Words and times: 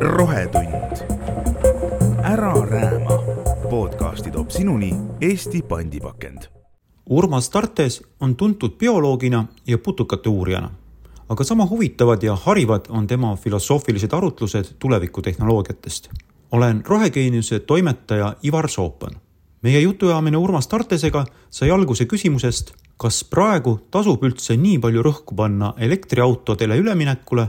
rohetund. 0.00 0.96
ära 2.24 2.54
rääma. 2.66 3.22
podcasti 3.70 4.30
toob 4.30 4.50
sinuni 4.50 4.94
Eesti 5.20 5.62
pandipakend. 5.62 6.42
Urmas 7.10 7.50
Tartes 7.50 8.02
on 8.20 8.36
tuntud 8.36 8.70
bioloogina 8.70 9.44
ja 9.66 9.78
putukate 9.78 10.28
uurijana. 10.28 10.70
aga 11.28 11.44
sama 11.44 11.66
huvitavad 11.66 12.22
ja 12.22 12.36
harivad 12.36 12.80
on 12.88 13.06
tema 13.06 13.36
filosoofilised 13.36 14.12
arutlused 14.12 14.64
tulevikutehnoloogiatest. 14.78 16.10
olen 16.52 16.82
Rohegeeniuse 16.86 17.60
toimetaja 17.60 18.36
Ivar 18.44 18.68
Soopan. 18.68 19.12
meie 19.62 19.80
jutuajamine 19.80 20.36
Urmas 20.36 20.68
Tartesega 20.68 21.24
sai 21.50 21.70
alguse 21.70 22.04
küsimusest, 22.04 22.72
kas 22.96 23.24
praegu 23.24 23.76
tasub 23.90 24.22
üldse 24.24 24.56
nii 24.56 24.78
palju 24.80 25.02
rõhku 25.04 25.36
panna 25.36 25.74
elektriautodele 25.78 26.78
üleminekule 26.80 27.46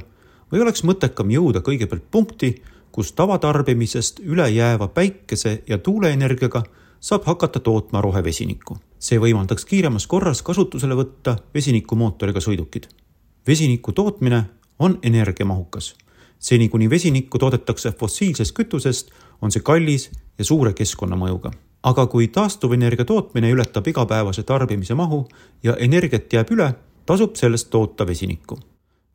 või 0.51 0.63
oleks 0.63 0.83
mõttekam 0.87 1.31
jõuda 1.31 1.61
kõigepealt 1.63 2.09
punkti, 2.11 2.55
kus 2.91 3.11
tavatarbimisest 3.13 4.19
üle 4.19 4.49
jääva 4.49 4.87
päikese- 4.87 5.63
ja 5.67 5.77
tuuleenergiaga 5.77 6.63
saab 6.99 7.23
hakata 7.25 7.59
tootma 7.59 8.01
rohevesinikku. 8.01 8.77
see 8.99 9.19
võimaldaks 9.19 9.65
kiiremas 9.65 10.07
korras 10.07 10.41
kasutusele 10.41 10.95
võtta 10.95 11.37
vesinikumootoriga 11.53 12.39
sõidukid. 12.39 12.87
vesiniku 13.47 13.91
tootmine 13.91 14.49
on 14.79 14.99
energiamahukas. 15.03 15.95
seni, 16.39 16.69
kuni 16.69 16.89
vesinikku 16.89 17.39
toodetakse 17.39 17.91
fossiilsest 17.91 18.55
kütusest, 18.55 19.09
on 19.41 19.51
see 19.51 19.61
kallis 19.61 20.09
ja 20.37 20.45
suure 20.45 20.73
keskkonnamõjuga. 20.73 21.51
Aga 21.83 22.07
kui 22.07 22.27
taastuvenergia 22.27 23.05
tootmine 23.05 23.51
ületab 23.51 23.87
igapäevase 23.87 24.43
tarbimise 24.43 24.93
mahu 24.93 25.27
ja 25.63 25.75
energiat 25.79 26.33
jääb 26.33 26.51
üle, 26.51 26.73
tasub 27.05 27.35
sellest 27.35 27.69
toota 27.69 28.07
vesinikku 28.07 28.59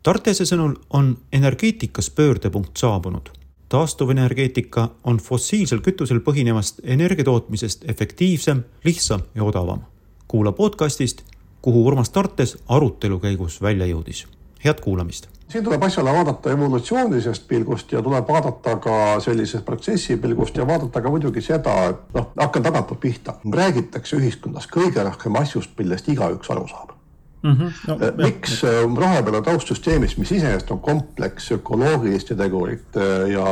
Tartese 0.03 0.43
sõnul 0.43 0.73
on 0.91 1.13
energeetikas 1.33 2.11
pöördepunkt 2.11 2.77
saabunud. 2.77 3.29
taastuvenergeetika 3.69 4.89
on 5.05 5.19
fossiilsel 5.19 5.81
kütusel 5.81 6.21
põhinevast 6.21 6.81
energiatootmisest 6.83 7.85
efektiivsem, 7.89 8.65
lihtsam 8.85 9.21
ja 9.35 9.45
odavam. 9.45 9.81
kuula 10.29 10.53
podcastist, 10.53 11.23
kuhu 11.63 11.87
Urmas 11.87 12.11
Tartes 12.11 12.59
arutelu 12.69 13.19
käigus 13.19 13.63
välja 13.63 13.87
jõudis. 13.87 14.27
head 14.65 14.81
kuulamist! 14.81 15.32
Siin 15.53 15.65
tuleb 15.65 15.83
asjale 15.85 16.13
vaadata 16.13 16.51
evolutsioonilisest 16.51 17.49
pilgust 17.49 17.93
ja 17.93 18.03
tuleb 18.03 18.29
vaadata 18.29 18.77
ka 18.81 19.21
sellisest 19.21 19.65
protsessi 19.65 20.17
pilgust 20.17 20.57
ja 20.57 20.67
vaadata 20.67 21.03
ka 21.05 21.13
muidugi 21.13 21.45
seda, 21.45 21.77
et 21.91 22.17
noh, 22.17 22.33
hakkan 22.41 22.63
tagantpoolt 22.63 23.01
pihta. 23.01 23.35
räägitakse 23.53 24.17
ühiskonnas 24.17 24.69
kõige 24.73 25.05
rohkem 25.05 25.37
asjust, 25.43 25.77
millest 25.79 26.09
igaüks 26.09 26.51
aru 26.51 26.67
saab 26.69 26.97
Mm 27.43 27.53
-hmm. 27.53 27.89
no, 27.89 27.97
miks 28.25 28.65
äh, 28.65 28.97
rohepöörde 28.97 29.43
taustsüsteemis, 29.43 30.19
mis 30.19 30.33
iseenesest 30.33 30.71
on 30.71 30.81
kompleks 30.81 31.53
ökoloogiliste 31.53 32.35
tegurite 32.35 33.01
ja, 33.35 33.47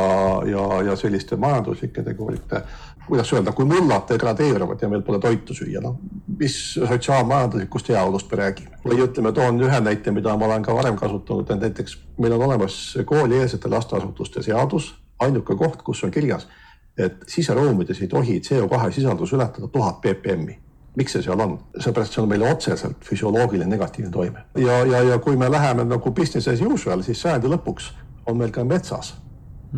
ja, 0.45 0.81
ja 0.81 0.95
selliste 0.95 1.35
majanduslike 1.35 2.03
tegurite, 2.03 2.61
kuidas 3.07 3.33
öelda, 3.33 3.51
kui 3.51 3.65
mullad 3.65 4.07
degradeeruvad 4.09 4.81
ja 4.81 4.89
meil 4.89 5.01
pole 5.01 5.19
toitu 5.19 5.53
süüa, 5.53 5.81
noh, 5.81 5.97
mis 6.41 6.55
sotsiaalmajanduslikust 6.73 7.91
heaolust 7.93 8.31
me 8.31 8.39
räägime? 8.39 8.79
või 8.85 9.03
ütleme, 9.05 9.31
toon 9.37 9.61
ühe 9.61 9.79
näite, 9.83 10.11
mida 10.11 10.33
ma 10.37 10.47
olen 10.49 10.65
ka 10.65 10.73
varem 10.75 10.97
kasutanud, 10.97 11.49
et 11.53 11.67
näiteks 11.67 11.97
meil 12.17 12.33
on 12.33 12.47
olemas 12.47 12.97
koolieelsete 13.05 13.69
lasteasutuste 13.69 14.41
seadus, 14.41 14.95
ainuke 15.19 15.55
koht, 15.55 15.85
kus 15.85 16.03
on 16.03 16.11
kirjas, 16.11 16.47
et 16.97 17.23
siseruumides 17.29 18.01
ei 18.01 18.09
tohi 18.09 18.41
CO2 18.41 18.91
sisaldus 18.91 19.33
ületada 19.37 19.67
tuhat 19.67 20.01
ppm-i 20.01 20.57
miks 20.95 21.13
see 21.15 21.23
seal 21.23 21.39
on, 21.39 21.55
seepärast 21.79 22.17
see 22.17 22.21
on 22.23 22.29
meile 22.29 22.49
otseselt 22.51 23.05
füsioloogiline 23.07 23.69
negatiivne 23.69 24.11
toime 24.11 24.43
ja, 24.59 24.81
ja, 24.85 25.03
ja 25.07 25.19
kui 25.23 25.37
me 25.39 25.47
läheme 25.51 25.85
nagu 25.87 26.11
business 26.11 26.51
as 26.51 26.61
usual, 26.61 27.03
siis 27.05 27.21
sajandi 27.21 27.51
lõpuks 27.53 27.91
on 28.27 28.37
meil 28.41 28.51
ka 28.51 28.65
metsas 28.67 29.13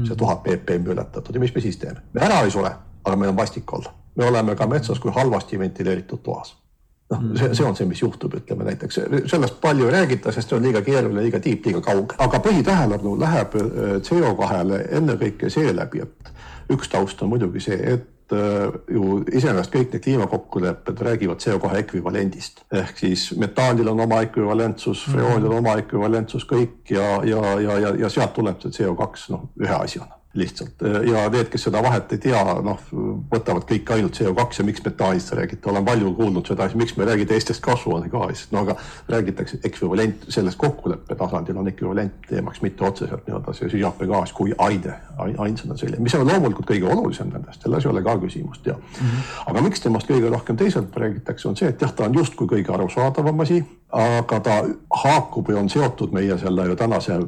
see 0.07 0.15
tuhat 0.17 0.41
ppm 0.43 0.89
ületatud 0.95 1.35
ja 1.35 1.41
mis 1.43 1.53
me 1.55 1.61
siis 1.61 1.77
teeme? 1.77 2.01
me 2.13 2.25
ära 2.25 2.41
ei 2.45 2.51
sure, 2.51 2.71
aga 3.03 3.15
meil 3.19 3.33
on 3.33 3.37
vastik 3.37 3.73
olla. 3.73 3.93
Me 4.15 4.25
oleme 4.25 4.55
ka 4.55 4.67
metsas 4.67 4.99
kui 4.99 5.11
halvasti 5.11 5.59
ventileeritud 5.59 6.21
toas. 6.23 6.55
noh, 7.09 7.21
mm. 7.21 7.37
see, 7.37 7.55
see 7.55 7.65
on 7.65 7.75
see, 7.75 7.85
mis 7.85 8.01
juhtub, 8.01 8.33
ütleme 8.39 8.65
näiteks, 8.65 8.99
sellest 9.29 9.59
palju 9.61 9.85
ei 9.89 9.93
räägita, 9.93 10.31
sest 10.31 10.49
see 10.49 10.57
on 10.57 10.63
liiga 10.65 10.81
keeruline, 10.81 11.21
liiga 11.21 11.39
tiip, 11.43 11.65
liiga 11.65 11.81
kauge, 11.83 12.15
aga 12.17 12.39
põhitähelepanu 12.41 13.17
läheb 13.21 13.59
äh, 13.59 13.67
CO2-le 14.07 14.79
ennekõike 14.97 15.51
seeläbi, 15.53 16.07
et 16.07 16.33
üks 16.73 16.89
taust 16.89 17.21
on 17.21 17.33
muidugi 17.33 17.61
see, 17.61 17.77
et 17.93 18.09
Äh, 18.33 18.71
ju 18.93 19.17
iseenesest 19.35 19.73
kõik 19.73 19.93
need 19.93 20.03
kliimakokkulepped 20.05 21.01
räägivad 21.05 21.41
CO2 21.43 21.73
ekvivalendist 21.81 22.61
ehk 22.73 23.01
siis 23.01 23.25
metaanil 23.37 23.91
on 23.91 23.99
oma 24.05 24.21
ekvivalentsus, 24.23 25.03
mhm. 25.07 25.17
freoonil 25.17 25.49
on 25.51 25.57
oma 25.59 25.75
ekvivalentsus, 25.81 26.45
kõik 26.49 26.93
ja, 26.95 27.07
ja, 27.27 27.41
ja, 27.61 27.77
ja, 27.83 27.93
ja 28.05 28.09
sealt 28.09 28.33
tuleb 28.37 28.63
see 28.63 28.77
CO2 28.79 29.27
noh, 29.35 29.49
ühe 29.59 29.75
asjana 29.75 30.15
lihtsalt 30.33 30.81
ja 31.07 31.29
need, 31.29 31.49
kes 31.53 31.67
seda 31.67 31.81
vahet 31.83 32.11
ei 32.15 32.21
tea, 32.21 32.39
noh, 32.65 32.79
võtavad 33.31 33.67
kõik 33.69 33.91
ainult 33.93 34.17
CO2 34.17 34.59
ja 34.59 34.65
miks 34.65 34.81
metaanist 34.85 35.29
te 35.29 35.37
räägite, 35.37 35.69
olen 35.69 35.85
palju 35.85 36.13
kuulnud 36.17 36.47
seda, 36.49 36.65
miks 36.79 36.95
me 36.97 37.05
ei 37.05 37.11
räägi 37.11 37.27
teistest 37.29 37.61
kasvuhoonegaasidest, 37.65 38.51
no 38.55 38.63
aga 38.63 38.75
räägitakse 39.13 39.59
ekvivalent, 39.69 40.25
selles 40.33 40.57
kokkuleppe 40.57 41.15
tasandil 41.19 41.59
on 41.61 41.69
ekvivalent 41.69 42.25
teemaks, 42.29 42.63
mitte 42.65 42.85
otseselt 42.87 43.27
nii-öelda 43.27 43.53
see 43.53 43.69
süsihappegaas 43.69 44.33
kui 44.33 44.55
aine, 44.57 44.95
ainsana 45.37 45.77
selline, 45.77 46.01
mis 46.01 46.17
on 46.17 46.25
loomulikult 46.27 46.71
kõige 46.71 46.89
olulisem 46.89 47.29
nendest, 47.33 47.61
selles 47.61 47.85
ei 47.85 47.91
ole 47.93 48.03
ka 48.05 48.17
küsimust 48.25 48.65
ja 48.65 48.73
mm. 48.73 49.05
-hmm. 49.05 49.29
aga 49.53 49.65
miks 49.67 49.85
temast 49.85 50.09
kõige 50.09 50.33
rohkem 50.33 50.57
teisalt 50.57 50.97
räägitakse, 50.97 51.47
on 51.49 51.57
see, 51.57 51.69
et 51.69 51.81
jah, 51.81 51.93
ta 51.93 52.09
on 52.09 52.17
justkui 52.17 52.49
kõige 52.57 52.73
arusaadavam 52.73 53.45
asi, 53.45 53.61
aga 53.91 54.39
ta 54.39 54.57
haakub 55.03 55.49
ja 55.49 55.61
on 55.61 55.69
seotud 55.69 56.11
meie 56.11 56.37
selle 56.37 56.67
ju 56.67 56.75
tänase 56.75 57.21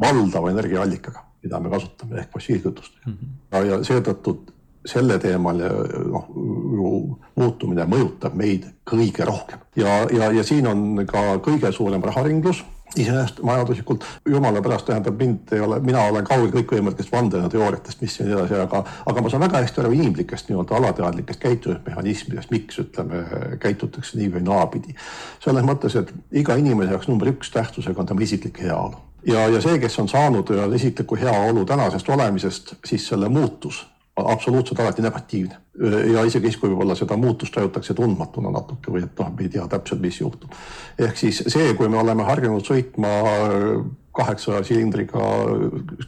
valdava 0.00 0.50
energiaallikaga 0.50 1.31
mida 1.42 1.60
me 1.60 1.70
kasutame 1.70 2.20
ehk 2.20 2.34
fossiilkütust 2.34 3.06
mm. 3.06 3.12
-hmm. 3.12 3.64
ja 3.70 3.80
seetõttu 3.84 4.36
selle 4.86 5.18
teemal 5.22 5.60
noh, 6.10 6.28
ju 6.76 6.92
muutumine 7.38 7.86
mõjutab 7.86 8.34
meid 8.34 8.66
kõige 8.88 9.24
rohkem 9.24 9.58
ja, 9.76 10.02
ja, 10.10 10.32
ja 10.32 10.44
siin 10.44 10.66
on 10.66 11.06
ka 11.06 11.38
kõige 11.44 11.72
suurem 11.72 12.02
raharinglus 12.02 12.64
iseenesest 12.96 13.40
majanduslikult, 13.42 14.04
jumala 14.28 14.60
pärast 14.62 14.86
tähendab 14.86 15.16
mind 15.18 15.52
ei 15.52 15.60
ole, 15.64 15.78
mina 15.80 16.02
olen 16.10 16.26
kaugel 16.28 16.50
kõikvõimalikest 16.52 17.12
vandenõuteooriatest, 17.12 18.02
mis 18.04 18.18
ja 18.18 18.26
nii 18.26 18.34
edasi, 18.36 18.58
aga, 18.60 18.82
aga 19.08 19.22
ma 19.24 19.32
saan 19.32 19.44
väga 19.46 19.62
hästi 19.64 19.80
aru 19.80 19.94
inimlikest 19.96 20.50
nii-öelda 20.50 20.76
alateadlikest 20.76 21.40
käitumismehhanismidest, 21.40 22.52
miks 22.52 22.82
ütleme, 22.82 23.22
käitutakse 23.62 24.20
nii 24.20 24.28
või 24.34 24.44
naapidi. 24.48 24.96
selles 25.44 25.64
mõttes, 25.64 25.96
et 25.96 26.12
iga 26.42 26.58
inimese 26.60 26.92
jaoks 26.92 27.08
number 27.08 27.32
üks 27.32 27.54
tähtsusega 27.54 28.04
on 28.04 28.12
tema 28.12 28.28
isiklik 28.28 28.60
heaolu 28.60 29.00
ja, 29.26 29.46
ja 29.48 29.60
see, 29.60 29.78
kes 29.78 29.98
on 29.98 30.08
saanud 30.08 30.50
isikliku 30.74 31.16
heaolu 31.16 31.64
tänasest 31.64 32.08
olemisest, 32.08 32.74
siis 32.84 33.08
selle 33.08 33.28
muutus 33.28 33.86
absoluutselt 34.16 34.80
alati 34.80 35.02
negatiivne. 35.02 35.56
ja 36.12 36.24
isegi 36.24 36.50
siis, 36.50 36.56
kui 36.60 36.70
võib-olla 36.70 36.94
seda 36.94 37.16
muutust 37.16 37.54
tajutakse 37.54 37.94
tundmatuna 37.94 38.50
natuke 38.52 38.92
või 38.92 39.06
et 39.06 39.18
noh, 39.18 39.30
me 39.32 39.46
ei 39.46 39.48
tea 39.48 39.64
täpselt, 39.68 40.00
mis 40.00 40.20
juhtub. 40.20 40.52
ehk 40.98 41.16
siis 41.16 41.42
see, 41.46 41.74
kui 41.74 41.88
me 41.88 41.98
oleme 41.98 42.26
harjunud 42.28 42.66
sõitma 42.66 43.12
kaheksa 44.12 44.60
silindriga 44.68 45.22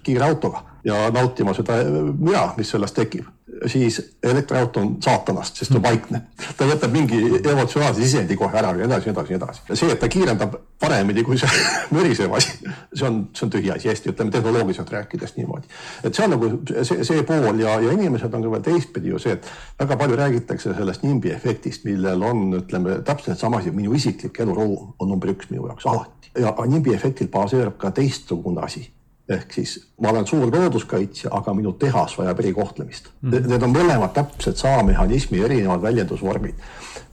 kiirautoga 0.03 0.65
ja 0.85 1.09
nautima 1.11 1.55
seda 1.57 1.81
müra, 2.19 2.51
mis 2.59 2.71
sellest 2.71 2.95
tekib 2.99 3.25
siis 3.66 4.16
elektriauto 4.22 4.81
on 4.81 4.97
saatanast, 5.03 5.56
sest 5.56 5.72
ta 5.72 5.78
on 5.78 5.82
vaikne. 5.82 6.20
ta 6.56 6.66
võtab 6.69 6.92
mingi 6.92 7.20
emotsionaalse 7.38 8.03
sisendi 8.03 8.37
kohe 8.37 8.59
ära 8.59 8.72
ja 8.78 8.87
edasi, 8.88 9.10
edasi, 9.10 9.34
edasi. 9.34 9.62
see, 9.72 9.91
et 9.92 10.00
ta 10.00 10.09
kiirendab 10.09 10.56
paremini 10.81 11.25
kui 11.25 11.38
see 11.38 11.62
mürisev 11.94 12.32
asi, 12.37 12.56
see 12.94 13.06
on, 13.09 13.20
see 13.37 13.47
on 13.47 13.53
tühi 13.54 13.70
asi, 13.75 13.88
hästi 13.92 14.12
ütleme 14.12 14.34
tehnoloogiliselt 14.34 14.91
rääkides 14.97 15.37
niimoodi. 15.37 15.70
et 16.04 16.15
see 16.15 16.26
on 16.26 16.34
nagu 16.37 16.50
see, 16.82 17.04
see 17.04 17.22
pool 17.28 17.60
ja, 17.60 17.78
ja 17.84 17.94
inimesed 17.94 18.34
on 18.34 18.47
ka 18.47 18.56
veel 18.56 18.66
teistpidi 18.70 19.15
ju 19.15 19.22
see, 19.22 19.38
et 19.38 19.48
väga 19.81 20.00
palju 20.00 20.19
räägitakse 20.21 20.75
sellest 20.75 21.06
nimbi 21.06 21.32
efektist, 21.34 21.86
millel 21.88 22.22
on, 22.22 22.47
ütleme 22.60 23.00
täpselt 23.06 23.38
sama 23.38 23.62
asi, 23.62 23.75
minu 23.75 23.94
isiklik 23.94 24.41
eluruum 24.41 24.94
on 24.98 25.15
number 25.15 25.32
üks 25.34 25.50
minu 25.53 25.69
jaoks 25.71 25.86
alati 25.91 26.34
ja 26.41 26.54
nimbi 26.66 26.94
efektil 26.94 27.31
baseerub 27.32 27.78
ka 27.78 27.92
teistsugune 27.94 28.62
asi 28.65 28.89
ehk 29.28 29.53
siis 29.53 29.86
ma 30.00 30.09
olen 30.09 30.26
suur 30.26 30.50
looduskaitsja, 30.53 31.30
aga 31.32 31.54
minu 31.54 31.72
tehas 31.72 32.18
vajab 32.18 32.41
erikohtlemist. 32.41 33.09
Mm.. 33.22 33.48
Need 33.48 33.62
on 33.62 33.72
mõlemad 33.72 34.12
täpselt 34.16 34.60
sama 34.60 34.82
mehhanismi 34.91 35.41
erinevad 35.44 35.82
väljendusvormid. 35.82 36.54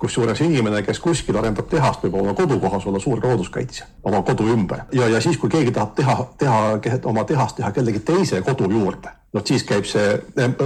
kusjuures 0.02 0.40
inimene, 0.42 0.82
kes 0.82 1.00
kuskil 1.00 1.38
arendab 1.38 1.68
tehast, 1.70 2.02
võib 2.04 2.16
oma 2.20 2.34
kodukohas 2.34 2.86
olla 2.90 3.00
suur 3.00 3.20
looduskaitsja 3.24 3.86
oma 4.04 4.22
kodu 4.26 4.48
ümber. 4.50 4.80
Ja, 4.92 5.08
ja 5.08 5.22
siis, 5.22 5.38
kui 5.38 5.50
keegi 5.50 5.72
tahab 5.72 5.94
teha, 5.96 6.16
teha 6.38 7.00
oma 7.04 7.24
tehast 7.24 7.56
teha 7.56 7.72
kellegi 7.72 8.00
teise 8.00 8.42
kodu 8.42 8.70
juurde, 8.72 9.14
noh 9.34 9.46
siis 9.46 9.64
käib 9.64 9.86
see 9.86 10.18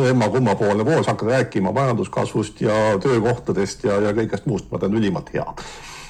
emma-kumma 0.10 0.56
poolne 0.56 0.86
pool, 0.88 1.04
sa 1.04 1.12
hakkad 1.12 1.34
rääkima 1.34 1.76
majanduskasvust 1.76 2.62
ja 2.62 2.80
töökohtadest 3.04 3.84
ja, 3.84 4.00
ja 4.08 4.16
kõigest 4.16 4.48
muust, 4.48 4.72
ma 4.72 4.80
teen 4.80 4.96
ülimalt 4.96 5.34
head 5.36 5.68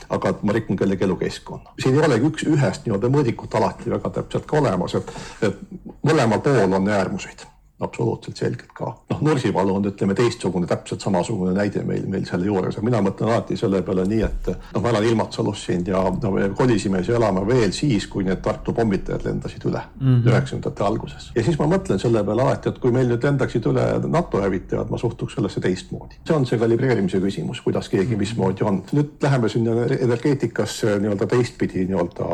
aga 0.09 0.35
ma 0.41 0.53
rikun 0.53 0.77
kellegi 0.77 1.03
elukeskkonna. 1.03 1.75
siin 1.81 1.95
ei 1.95 2.05
olegi 2.05 2.31
üks 2.31 2.47
ühest 2.49 2.85
nii-öelda 2.85 3.11
mõõdikut 3.17 3.57
alati 3.57 3.91
väga 3.95 4.09
täpselt 4.19 4.45
ka 4.45 4.61
olemas, 4.61 4.95
et, 4.95 5.11
et 5.41 5.59
mõlemal 6.03 6.41
pool 6.45 6.79
on 6.79 6.89
äärmuseid 6.89 7.47
absoluutselt 7.79 8.37
selgelt 8.37 8.71
ka. 8.73 8.85
noh, 9.09 9.21
Nursipalu 9.21 9.75
on, 9.75 9.85
ütleme 9.89 10.15
teistsugune, 10.15 10.67
täpselt 10.67 11.03
samasugune 11.03 11.51
näide 11.57 11.83
meil, 11.83 12.05
meil 12.07 12.23
selle 12.27 12.47
juures 12.47 12.77
ja 12.77 12.83
mina 12.85 13.01
mõtlen 13.03 13.27
alati 13.27 13.57
selle 13.59 13.81
peale 13.83 14.05
nii, 14.07 14.21
et 14.23 14.47
noh, 14.51 14.83
ma 14.83 14.93
elan 14.93 15.07
Ilmatsalus 15.09 15.65
siin 15.67 15.83
ja 15.87 16.03
no 16.21 16.31
me 16.31 16.47
kolisime 16.55 17.03
siia 17.03 17.17
elama 17.19 17.43
veel 17.47 17.75
siis, 17.75 18.07
kui 18.11 18.23
need 18.23 18.39
Tartu 18.45 18.71
pommitajad 18.77 19.27
lendasid 19.27 19.67
üle 19.67 19.81
mhm. 19.99 20.23
üheksakümnendate 20.23 20.71
mm 20.71 20.85
-hmm. 20.85 20.87
alguses. 20.87 21.29
ja 21.35 21.43
siis 21.43 21.59
ma 21.59 21.67
mõtlen 21.75 21.99
selle 21.99 22.23
peale 22.23 22.47
alati, 22.47 22.69
et 22.69 22.79
kui 22.79 22.95
meil 22.95 23.11
nüüd 23.11 23.27
lendaksid 23.27 23.67
üle 23.67 23.85
NATO 24.07 24.41
hävitajad, 24.41 24.89
ma 24.89 24.97
suhtuks 24.97 25.35
sellesse 25.35 25.61
teistmoodi. 25.61 26.15
see 26.27 26.35
on 26.35 26.45
see 26.45 26.59
kalibreerimise 26.59 27.19
küsimus, 27.19 27.61
kuidas 27.61 27.89
keegi 27.89 28.15
mismoodi 28.15 28.63
on. 28.63 28.83
nüüd 28.91 29.19
läheme 29.21 29.49
sinna 29.49 29.71
energeetikasse 29.99 30.99
nii-öelda 30.99 31.27
teistpidi 31.27 31.85
nii-öelda 31.85 32.25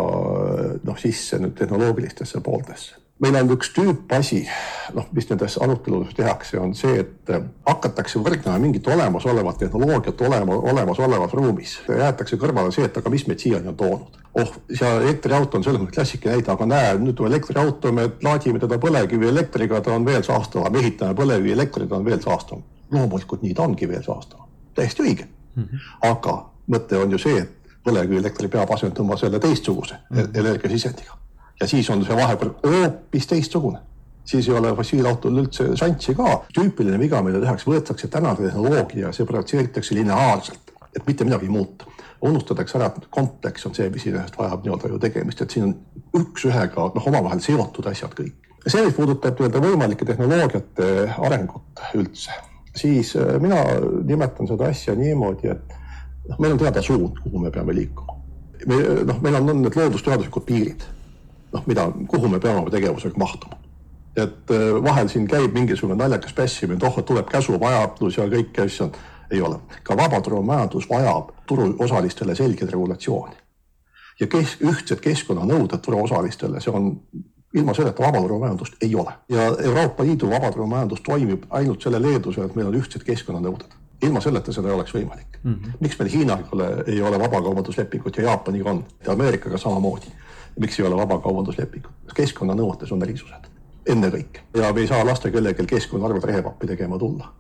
noh, 0.84 0.98
sisse 0.98 1.40
nüüd 1.40 1.58
tehnoloogilistesse 1.58 2.42
pooltesse 2.42 3.02
meil 3.22 3.38
on 3.38 3.52
üks 3.54 3.70
tüüpasi, 3.76 4.42
noh, 4.96 5.06
mis 5.14 5.28
nendes 5.30 5.58
aruteludes 5.62 6.16
tehakse, 6.18 6.58
on 6.60 6.74
see, 6.78 7.04
et 7.04 7.30
äh, 7.34 7.44
hakatakse 7.70 8.22
võrdlema 8.24 8.58
mingit 8.62 8.88
olemasolevat 8.90 9.60
tehnoloogiat 9.62 10.24
olema, 10.26 10.58
olemasolevas 10.72 11.36
ruumis. 11.38 11.78
jäetakse 11.88 12.40
kõrvale 12.42 12.74
see, 12.74 12.88
et 12.90 12.98
aga 12.98 13.14
mis 13.14 13.28
meid 13.30 13.44
siiani 13.44 13.72
on 13.72 13.78
toonud. 13.78 14.18
oh, 14.42 14.58
see 14.74 14.92
elektriauto 15.04 15.60
on 15.60 15.68
selles 15.68 15.82
mõttes 15.84 16.00
klassikaline 16.00 16.40
näide, 16.40 16.52
aga 16.56 16.70
näe, 16.74 16.98
nüüd 17.04 17.22
elektriauto, 17.30 17.94
me 17.94 18.10
laadime 18.26 18.62
teda 18.64 18.82
põlevkivielektriga, 18.82 19.84
ta 19.86 19.96
on 19.96 20.06
veel 20.08 20.26
saastavam, 20.26 20.82
ehitame 20.82 21.18
põlevkivielektri, 21.22 21.88
ta 21.88 22.02
on 22.02 22.06
veel 22.10 22.22
saastavam. 22.26 22.66
loomulikult 22.92 23.46
nii 23.46 23.54
ta 23.56 23.64
ongi 23.70 23.88
veel 23.88 24.04
saastavam, 24.04 24.50
täiesti 24.76 25.06
õige 25.06 25.28
mm. 25.56 25.64
-hmm. 25.64 25.90
aga 26.10 26.38
mõte 26.74 26.98
on 26.98 27.12
ju 27.12 27.18
see, 27.22 27.38
et 27.38 27.74
põlevkivielektri 27.86 28.48
peab 28.48 28.72
asendama 28.74 29.18
selle 29.18 29.40
teistsuguse 29.40 29.96
mm 30.10 30.18
-hmm. 30.18 30.40
energiasisendiga 30.40 31.21
ja 31.62 31.68
siis 31.68 31.90
on 31.90 32.06
see 32.06 32.18
vahepeal 32.18 32.54
hoopis 32.66 33.28
teistsugune 33.30 33.80
siis 34.26 34.50
ei 34.50 34.58
ole 34.58 34.76
fossiilautol 34.76 35.40
üldse 35.44 35.72
šanssi 35.78 36.16
ka. 36.16 36.36
tüüpiline 36.56 37.00
viga, 37.00 37.22
mida 37.26 37.42
tehakse, 37.42 37.70
võetakse 37.70 38.10
tänane 38.12 38.40
tehnoloogia 38.48 39.12
see 39.16 39.26
projitseeritakse 39.28 39.98
lineaarselt, 39.98 40.74
et 40.96 41.08
mitte 41.08 41.28
midagi 41.28 41.50
ei 41.50 41.56
muuta. 41.58 41.90
unustatakse 42.22 42.78
ära, 42.78 42.92
et 42.94 43.08
kompleks 43.10 43.66
on 43.66 43.74
see, 43.74 43.88
mis 43.90 44.04
iseenesest 44.06 44.36
vajab 44.38 44.62
nii-öelda 44.66 44.90
ju 44.92 45.00
tegemist, 45.02 45.42
et 45.42 45.50
siin 45.50 45.64
on 45.66 45.72
üks-ühega 46.20 46.92
noh, 46.94 47.08
omavahel 47.10 47.42
seotud 47.42 47.88
asjad 47.90 48.14
kõik. 48.18 48.52
see, 48.68 48.86
mis 48.86 48.96
puudutab 48.96 49.40
nii-öelda 49.40 49.64
võimalike 49.66 50.06
tehnoloogiate 50.06 50.90
arengut 51.18 51.86
üldse, 51.98 52.38
siis 52.78 53.16
äh, 53.18 53.36
mina 53.42 53.64
nimetan 54.06 54.48
seda 54.48 54.70
asja 54.70 54.96
niimoodi, 54.96 55.50
et 55.56 55.78
noh, 56.30 56.38
meil 56.38 56.54
on 56.54 56.62
teada 56.62 56.86
suund, 56.86 57.18
kuhu 57.24 57.42
me 57.42 57.52
peame 57.52 57.76
liikuma. 57.76 58.20
me 58.68 58.82
noh, 59.10 59.22
meil 59.22 59.42
on, 59.42 59.56
on 59.56 59.64
need 59.66 59.82
loodusteaduslikud 59.82 60.46
piirid 60.46 60.90
noh, 61.54 61.64
mida, 61.68 61.92
kuhu 62.08 62.30
me 62.30 62.40
peame 62.40 62.60
oma 62.60 62.70
tegevusega 62.70 63.18
mahtuma. 63.18 63.58
et 64.16 64.52
äh, 64.52 64.84
vahel 64.84 65.08
siin 65.08 65.28
käib 65.28 65.54
mingisugune 65.54 65.96
naljakas 65.96 66.34
pässimine, 66.34 66.76
et 66.76 66.84
oh, 66.84 66.98
et 67.00 67.06
tuleb 67.06 67.30
käsuvajadus 67.32 68.18
ja 68.18 68.26
kõike 68.28 68.66
asja, 68.66 68.90
ei 69.32 69.42
ole. 69.42 69.60
ka 69.84 69.98
vabaturumajandus 69.98 70.90
vajab 70.90 71.32
turuosalistele 71.48 72.36
selgeid 72.36 72.70
regulatsiooni. 72.70 73.36
ja 74.20 74.28
kes, 74.28 74.58
ühtsed 74.62 75.00
keskkonnanõuded 75.00 75.80
turuosalistele, 75.82 76.60
see 76.62 76.74
on 76.74 76.92
ilma 77.54 77.74
selleta 77.74 78.04
vabaturumajandust 78.04 78.84
ei 78.84 78.96
ole 78.96 79.14
ja 79.30 79.48
Euroopa 79.64 80.04
Liidu 80.04 80.30
vabaturumajandus 80.30 81.02
toimib 81.02 81.44
ainult 81.50 81.82
sellel 81.82 82.06
eeldusel, 82.14 82.46
et 82.46 82.56
meil 82.56 82.68
on 82.68 82.78
ühtsed 82.80 83.04
keskkonnanõuded 83.08 83.80
ilma 84.02 84.22
selleta 84.22 84.54
seda 84.54 84.70
ei 84.70 84.76
oleks 84.76 84.94
võimalik 84.96 85.40
mm. 85.44 85.54
-hmm. 85.54 85.80
miks 85.80 86.00
meil 86.00 86.12
Hiinaga 86.12 86.44
ei 86.44 86.52
ole, 86.52 86.70
ei 86.88 87.02
ole 87.02 87.20
vabakaubanduslepingut 87.20 88.18
ja 88.18 88.24
Jaapaniga 88.24 88.70
on 88.70 88.86
ja 89.06 89.12
Ameerikaga 89.12 89.58
samamoodi 89.58 90.12
miks 90.60 90.80
ei 90.80 90.86
ole 90.86 90.98
vabakaubanduslepingut, 90.98 92.14
keskkonnanõuetes 92.16 92.92
on 92.92 93.04
erisused? 93.04 93.50
Ennekõike. 93.90 94.44
Ja 94.56 94.74
me 94.74 94.84
ei 94.84 94.88
saa 94.88 95.06
lasta 95.06 95.32
kellelgi 95.32 95.66
keskkonna 95.68 96.06
arvelt 96.06 96.28
rehepappi 96.30 96.68
tegema 96.68 97.00
tulla. 97.00 97.34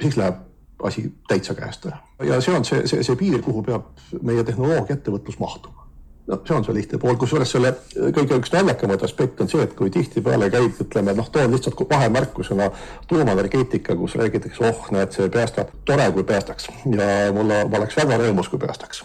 siis 0.00 0.16
läheb 0.16 0.34
asi 0.82 1.12
täitsa 1.28 1.54
käest 1.54 1.86
ära? 1.86 1.98
Ja 2.22 2.40
see 2.40 2.56
on 2.56 2.64
see, 2.64 2.86
see, 2.86 3.02
see 3.02 3.16
piir, 3.16 3.42
kuhu 3.42 3.62
peab 3.62 4.02
meie 4.22 4.44
tehnoloogiaettevõtlus 4.44 5.38
mahtuma. 5.38 5.82
No 6.26 6.38
see 6.46 6.54
on 6.54 6.64
see 6.64 6.74
lihtne 6.74 6.98
pool, 7.02 7.16
kusjuures 7.18 7.50
selle 7.50 7.72
kõige 8.14 8.38
üks 8.38 8.52
naljakamaid 8.54 9.02
aspekte 9.02 9.42
on 9.42 9.50
see, 9.50 9.64
et 9.66 9.74
kui 9.78 9.90
tihtipeale 9.90 10.48
käib, 10.54 10.78
ütleme 10.84 11.16
noh, 11.18 11.28
toon 11.34 11.50
lihtsalt 11.52 11.82
vahemärkusena 11.90 12.70
tuumaenergeetika, 13.10 13.96
kus 13.98 14.14
räägitakse, 14.20 14.64
oh 14.68 14.86
näed, 14.94 15.10
see 15.16 15.26
päästab, 15.34 15.74
tore 15.84 16.06
kui 16.14 16.24
päästaks. 16.24 16.70
Ja 16.86 17.10
mulle, 17.34 17.64
ma 17.66 17.82
oleks 17.82 17.98
väga 17.98 18.20
rõõmus, 18.22 18.48
kui 18.52 18.62
päästaks 18.62 19.02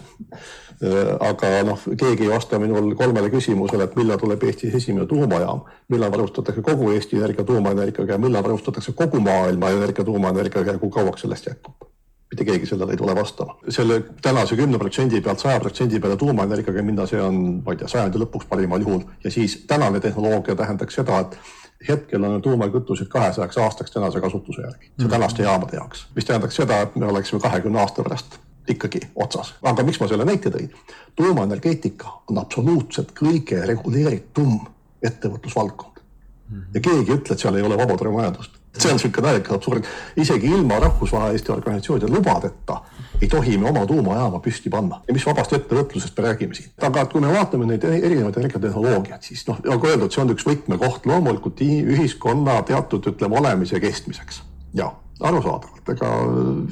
aga 1.20 1.50
noh, 1.66 1.80
keegi 1.98 2.26
ei 2.26 2.30
vasta 2.30 2.58
minul 2.62 2.92
kolmele 2.94 3.30
küsimusele, 3.32 3.88
et 3.88 3.96
millal 3.98 4.20
tuleb 4.20 4.44
Eestis 4.46 4.74
esimene 4.78 5.06
tuumajaam, 5.10 5.64
millal 5.90 6.12
varustatakse 6.14 6.62
kogu 6.62 6.92
Eesti 6.94 7.18
energia 7.18 7.44
tuumaenergiaga 7.44 8.14
ja 8.14 8.22
millal 8.22 8.44
varustatakse 8.46 8.94
kogu 8.98 9.20
maailma 9.20 9.72
energia 9.74 10.04
tuumaenergiaga 10.06 10.76
ja 10.76 10.78
kui 10.78 10.90
kauaks 10.94 11.26
sellest 11.26 11.50
jätkub 11.50 11.88
mitte 12.30 12.44
keegi 12.44 12.66
sellele 12.66 12.92
ei 12.92 12.96
tule 12.96 13.14
vastama. 13.16 13.56
selle 13.68 14.02
tänase 14.22 14.56
kümne 14.56 14.78
protsendi 14.78 15.20
pealt 15.20 15.38
saja 15.38 15.60
protsendi 15.60 16.00
peale 16.00 16.16
tuumaenergiaga 16.16 16.82
minna, 16.82 17.06
see 17.06 17.22
on, 17.22 17.38
ma 17.64 17.72
ei 17.72 17.78
tea, 17.80 17.88
sajandi 17.88 18.20
lõpuks 18.20 18.48
parimal 18.50 18.84
juhul 18.84 19.06
ja 19.24 19.30
siis 19.30 19.62
tänane 19.66 20.00
tehnoloogia 20.00 20.54
tähendaks 20.56 21.00
seda, 21.00 21.22
et 21.24 21.88
hetkel 21.88 22.24
on 22.24 22.42
tuumakütused 22.42 23.08
kahesajaks 23.08 23.58
aastaks 23.64 23.90
tänase 23.94 24.20
kasutuse 24.20 24.62
järgi, 24.62 24.90
see 24.90 25.06
mhm. 25.06 25.14
tänaste 25.14 25.42
jaamade 25.42 25.80
jaoks, 25.80 26.06
mis 26.16 26.28
tähendaks 26.28 26.60
seda, 26.60 26.82
et 26.84 26.96
me 26.96 27.06
oleksime 27.06 27.40
kahekümne 27.40 27.80
aasta 27.80 28.04
pärast 28.04 28.38
ikkagi 28.70 29.00
otsas. 29.14 29.54
aga 29.62 29.82
miks 29.82 30.00
ma 30.00 30.08
selle 30.08 30.24
näite 30.28 30.52
tõin? 30.54 30.70
tuumaenergeetika 31.16 32.12
on 32.30 32.38
absoluutselt 32.38 33.12
kõige 33.20 33.64
reguleeritum 33.66 34.60
ettevõtlusvaldkond 35.02 35.98
mm. 35.98 36.56
-hmm. 36.56 36.70
ja 36.74 36.80
keegi 36.80 37.12
ei 37.12 37.18
ütle, 37.18 37.34
et 37.34 37.40
seal 37.40 37.56
ei 37.56 37.62
ole 37.62 37.78
vabaturumajandust. 37.78 38.58
see 38.78 38.90
on 38.90 38.96
niisugune 38.96 39.26
täielik 39.26 39.52
absurd. 39.52 39.84
isegi 40.16 40.46
ilma 40.46 40.78
rahvusvaheliste 40.78 41.52
organisatsioonide 41.52 42.12
lubadeta 42.12 42.82
ei 43.22 43.28
tohi 43.28 43.58
me 43.58 43.68
oma 43.68 43.86
tuumajaama 43.86 44.38
püsti 44.38 44.70
panna. 44.70 45.00
ja 45.08 45.14
mis 45.14 45.26
vabast 45.26 45.52
ettevõtlusest 45.52 46.18
me 46.18 46.24
räägime 46.24 46.54
siin. 46.54 46.70
aga 46.82 47.06
kui 47.06 47.20
me 47.20 47.32
vaatame 47.32 47.66
neid 47.66 47.84
erinevaid 47.84 48.36
energiatehnoloogiaid, 48.36 49.22
siis 49.22 49.46
noh, 49.48 49.58
nagu 49.64 49.86
öeldud, 49.86 50.12
see 50.14 50.22
on 50.22 50.32
üks 50.34 50.46
võtmekoht 50.46 51.06
loomulikult 51.06 51.60
ühiskonna 51.66 52.62
teatud, 52.62 53.06
ütleme, 53.12 53.38
olemise 53.40 53.80
kestmiseks. 53.80 54.42
ja 54.74 54.92
arusaadavalt, 55.20 55.88
ega 55.94 56.10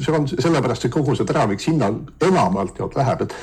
see 0.02 0.14
on 0.14 0.26
sellepärast 0.31 0.87
see 0.87 0.93
kogu 0.93 1.16
see 1.19 1.26
teravik 1.26 1.62
sinna 1.62 1.90
enamalt 2.22 2.78
jaolt 2.78 2.96
läheb, 2.98 3.26
et 3.26 3.34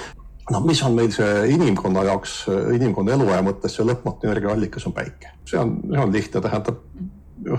noh, 0.51 0.63
mis 0.67 0.83
on 0.83 0.95
meil 0.97 1.11
see 1.15 1.47
inimkonna 1.55 2.05
jaoks, 2.07 2.38
inimkonna 2.75 3.17
eluaja 3.17 3.44
mõttes 3.45 3.75
see 3.77 3.88
lõpmatu 3.88 4.29
energiaallikas 4.29 4.88
on 4.88 4.95
päike. 4.95 5.33
see 5.50 5.59
on, 5.59 5.75
see 5.89 6.03
on 6.05 6.13
lihtne, 6.13 6.41
tähendab 6.41 6.79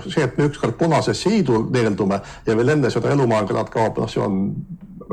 see, 0.07 0.23
et 0.23 0.37
me 0.37 0.49
ükskord 0.49 0.77
punasesse 0.79 1.29
hiidu 1.29 1.65
neeldume 1.73 2.21
ja 2.45 2.57
veel 2.57 2.73
enne 2.77 2.89
seda 2.93 3.13
elumaakülad 3.13 3.69
kaob, 3.73 4.01
noh, 4.01 4.09
see 4.09 4.23
on 4.23 4.47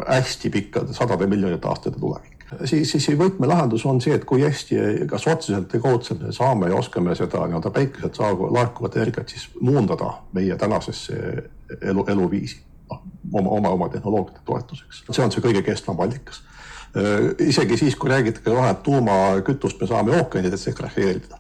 hästi 0.09 0.51
pikkade, 0.51 0.97
sadade 0.97 1.29
miljonite 1.29 1.69
aastate 1.69 2.01
tulevik 2.01 2.43
siis, 2.65 2.91
siis 2.93 3.19
võtmelahendus 3.19 3.85
on 3.89 4.01
see, 4.03 4.15
et 4.17 4.25
kui 4.29 4.43
hästi, 4.45 4.79
kas 5.11 5.27
otseselt 5.31 5.73
või 5.75 5.83
kaudselt 5.87 6.23
me 6.25 6.33
saame 6.37 6.71
ja 6.71 6.79
oskame 6.79 7.15
seda 7.19 7.47
nii-öelda 7.47 7.73
päikeselt 7.75 8.19
saagu, 8.19 8.49
laekuvat 8.55 8.97
energiat 9.01 9.33
siis 9.33 9.49
muundada 9.61 10.13
meie 10.37 10.57
tänasesse 10.61 11.19
elu, 11.81 12.05
eluviisi 12.09 12.61
noh, 12.91 13.03
oma, 13.33 13.51
oma, 13.59 13.69
oma 13.69 13.89
tehnoloogiate 13.89 14.41
toetuseks. 14.45 15.05
see 15.11 15.25
on 15.25 15.33
see 15.33 15.45
kõige 15.45 15.63
kestvam 15.67 16.01
allikas. 16.01 16.43
isegi 17.41 17.77
siis, 17.81 17.97
kui 17.97 18.11
räägitakse, 18.11 18.67
et 18.71 18.83
tuumakütust 18.83 19.81
me 19.81 19.87
saame 19.87 20.19
ookeanidesse 20.19 20.71
ekstraheerida, 20.71 21.39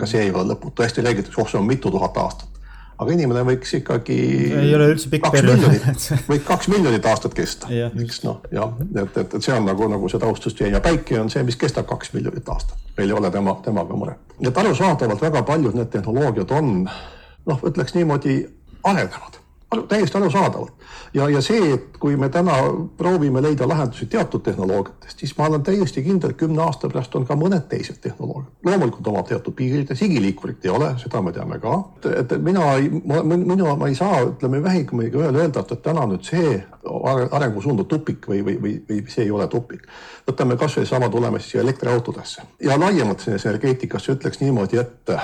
ka 0.00 0.06
see 0.08 0.22
ei 0.24 0.30
ole 0.32 0.54
lõputu, 0.54 0.82
hästi 0.82 1.04
räägitakse, 1.04 1.40
oh, 1.40 1.50
see 1.50 1.60
on 1.60 1.68
mitu 1.68 1.90
tuhat 1.90 2.16
aastat 2.16 2.60
aga 3.00 3.14
inimene 3.16 3.42
võiks 3.48 3.72
ikkagi. 3.78 4.16
ei 4.60 4.74
ole 4.76 4.90
üldse 4.92 5.08
pikk 5.12 5.30
periood. 5.32 5.62
võib 6.30 6.44
kaks 6.44 6.68
miljonit 6.72 7.06
aastat 7.08 7.34
kesta, 7.36 7.70
eks 7.72 8.22
noh, 8.26 8.42
jah, 8.52 8.74
et, 8.84 9.16
et, 9.22 9.36
et 9.38 9.46
see 9.46 9.54
on 9.56 9.64
nagu, 9.68 9.88
nagu 9.88 10.10
see 10.12 10.20
taustsüsteem 10.20 10.74
ja 10.76 10.82
päike 10.84 11.16
on 11.20 11.32
see, 11.32 11.44
mis 11.46 11.56
kestab 11.60 11.88
kaks 11.88 12.12
miljonit 12.16 12.48
aastat. 12.52 12.76
meil 12.98 13.08
ei 13.08 13.16
ole 13.16 13.32
tema, 13.32 13.56
temaga 13.64 13.96
muret. 13.96 14.36
nii 14.38 14.52
et 14.52 14.62
arusaadavalt 14.64 15.24
väga 15.24 15.44
paljud 15.48 15.78
need 15.80 15.92
tehnoloogiad 15.94 16.56
on 16.56 16.74
noh, 16.84 17.62
ütleks 17.72 17.96
niimoodi 17.96 18.42
arenevad 18.84 19.39
täiesti 19.88 20.18
arusaadavalt. 20.18 20.72
ja, 21.14 21.28
ja 21.28 21.40
see, 21.42 21.74
et 21.74 21.98
kui 21.98 22.16
me 22.16 22.28
täna 22.28 22.52
proovime 22.96 23.42
leida 23.42 23.68
lahendusi 23.68 24.06
teatud 24.06 24.42
tehnoloogiatest, 24.42 25.18
siis 25.18 25.36
ma 25.38 25.46
olen 25.46 25.62
täiesti 25.62 26.02
kindel, 26.02 26.32
kümne 26.32 26.62
aasta 26.62 26.88
pärast 26.88 27.14
on 27.14 27.26
ka 27.26 27.36
mõned 27.38 27.68
teised 27.70 28.00
tehnoloogiad. 28.02 28.50
loomulikult 28.64 29.06
omab 29.06 29.28
teatud 29.28 29.54
piirid 29.54 29.90
ja 29.90 29.96
sigiliikurit 29.96 30.64
ei 30.64 30.74
ole, 30.74 30.90
seda 30.98 31.22
me 31.22 31.32
teame 31.32 31.58
ka. 31.62 31.78
et 32.16 32.36
mina 32.42 32.72
ei, 32.74 32.90
mina, 32.90 33.74
ma 33.76 33.88
ei 33.88 33.94
saa, 33.94 34.20
ütleme 34.32 34.62
vähimagi 34.62 35.16
öelda, 35.16 35.64
et 35.70 35.82
täna 35.82 36.06
nüüd 36.10 36.26
see 36.26 36.58
arengusuund 37.30 37.84
on 37.84 37.86
tupik 37.86 38.26
või, 38.28 38.44
või, 38.44 38.58
või, 38.62 38.76
või 38.88 39.02
see 39.08 39.24
ei 39.24 39.30
ole 39.30 39.46
tupik. 39.48 39.86
võtame 40.26 40.56
kasvõi 40.58 40.86
sama, 40.86 41.08
tuleme 41.08 41.38
siis 41.38 41.62
elektriautodesse 41.62 42.42
ja 42.60 42.78
laiemalt 42.80 43.26
energeetikasse 43.28 44.18
ütleks 44.18 44.40
niimoodi, 44.40 44.82
et 44.82 45.14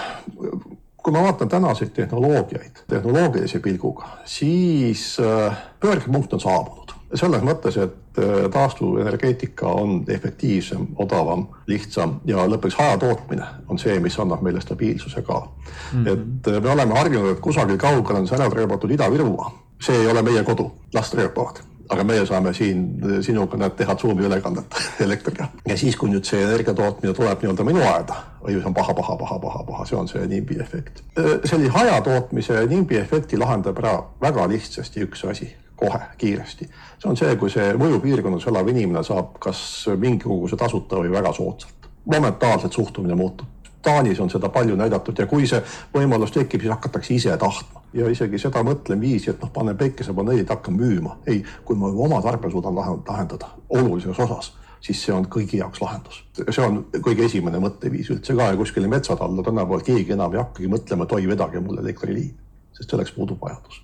kui 1.06 1.14
ma 1.14 1.22
vaatan 1.22 1.48
tänaseid 1.48 1.92
tehnoloogiaid 1.94 2.82
tehnoloogilise 2.90 3.60
pilguga, 3.62 4.08
siis 4.24 5.16
äh, 5.20 5.56
pöördepunkt 5.80 6.32
on 6.32 6.40
saabunud 6.40 6.94
selles 7.14 7.44
mõttes, 7.46 7.76
et 7.78 8.18
äh, 8.18 8.48
taastuvenergeetika 8.50 9.70
on 9.70 10.00
efektiivsem, 10.10 10.88
odavam, 10.98 11.46
lihtsam 11.70 12.16
ja 12.26 12.48
lõpuks 12.50 12.74
hajatootmine 12.80 13.46
on 13.68 13.78
see, 13.78 13.94
mis 14.02 14.18
annab 14.18 14.42
meile 14.42 14.60
stabiilsuse 14.60 15.22
ka 15.22 15.38
mm. 15.38 16.04
-hmm. 16.04 16.12
et 16.12 16.50
äh, 16.50 16.58
me 16.62 16.74
oleme 16.74 16.98
harjunud, 16.98 17.36
et 17.36 17.40
kusagil 17.40 17.78
kaugel 17.78 18.16
on 18.16 18.26
see 18.26 18.38
ära 18.40 18.50
treebatud 18.50 18.90
Ida-Virumaa, 18.90 19.54
see 19.80 20.02
ei 20.02 20.10
ole 20.10 20.26
meie 20.26 20.42
kodu, 20.42 20.72
las 20.94 21.14
treebavad 21.14 21.62
aga 21.88 22.04
meie 22.04 22.26
saame 22.26 22.52
siin 22.54 22.86
sinuga 23.22 23.58
näed 23.60 23.76
teha 23.78 23.96
Zoomi 24.00 24.26
ülekannet 24.26 24.78
elektriga. 25.06 25.48
ja 25.68 25.76
siis, 25.76 25.96
kui 25.96 26.10
nüüd 26.10 26.26
see 26.28 26.42
energiatootmine 26.42 27.14
tuleb 27.14 27.42
nii-öelda 27.42 27.66
minu 27.66 27.84
aeda, 27.86 28.16
oi, 28.40 28.56
see 28.56 28.66
on 28.66 28.74
paha, 28.74 28.94
paha, 28.94 29.16
paha, 29.20 29.38
paha, 29.42 29.62
paha, 29.68 29.86
see 29.86 29.98
on 29.98 30.08
see 30.10 30.26
NIMBY 30.26 30.58
efekt. 30.62 31.04
Selline 31.44 31.70
hajatootmise 31.74 32.66
NIMBY 32.70 32.98
efekti 33.02 33.38
lahendab 33.38 33.78
ära 33.82 33.96
väga 34.22 34.48
lihtsasti 34.50 35.06
üks 35.06 35.24
asi 35.30 35.52
kohe 35.76 36.00
kiiresti. 36.18 36.68
see 36.98 37.10
on 37.10 37.16
see, 37.16 37.36
kui 37.36 37.50
see 37.52 37.72
mõjupiirkonnas 37.78 38.48
elav 38.50 38.68
inimene 38.72 39.02
saab 39.04 39.36
kas 39.42 39.60
mingisuguse 40.00 40.56
tasuta 40.56 41.02
või 41.02 41.12
väga 41.12 41.32
soodsalt. 41.36 41.90
momentaalselt 42.04 42.72
suhtumine 42.72 43.14
muutub. 43.14 43.46
Taanis 43.86 44.20
on 44.20 44.30
seda 44.30 44.50
palju 44.50 44.76
näidatud 44.76 45.18
ja 45.18 45.28
kui 45.30 45.46
see 45.46 45.62
võimalus 45.94 46.34
tekib, 46.34 46.64
siis 46.64 46.74
hakatakse 46.74 47.14
ise 47.14 47.36
tahtma 47.38 47.84
ja 47.94 48.10
isegi 48.10 48.38
seda 48.42 48.62
mõtlemisviisi, 48.66 49.30
et 49.32 49.42
noh, 49.42 49.52
panen 49.54 49.76
päikesepaneelid, 49.78 50.48
hakkan 50.50 50.74
müüma. 50.76 51.18
ei, 51.26 51.42
kui 51.64 51.76
ma 51.78 51.90
oma 51.90 52.20
tarbe 52.22 52.50
suudan 52.50 52.74
lahendada 52.76 53.52
olulises 53.68 54.18
osas, 54.26 54.52
siis 54.80 55.02
see 55.04 55.14
on 55.14 55.28
kõigi 55.30 55.60
jaoks 55.62 55.80
lahendus. 55.82 56.24
see 56.48 56.64
on 56.64 56.82
kõige 56.96 57.24
esimene 57.30 57.60
mõtteviis 57.62 58.10
üldse 58.14 58.34
ka 58.34 58.50
ja 58.50 58.56
kuskile 58.56 58.88
metsa 58.88 59.16
talla 59.16 59.42
tänapäeval 59.42 59.86
keegi 59.86 60.16
enam 60.18 60.34
ei 60.34 60.42
hakkagi 60.42 60.72
mõtlema, 60.72 61.06
et 61.06 61.16
oi, 61.18 61.28
vedage 61.28 61.60
mulle 61.60 61.86
elektriliin 61.86 62.34
sest 62.76 62.90
selleks 62.92 63.12
puudub 63.16 63.40
vajadus. 63.40 63.80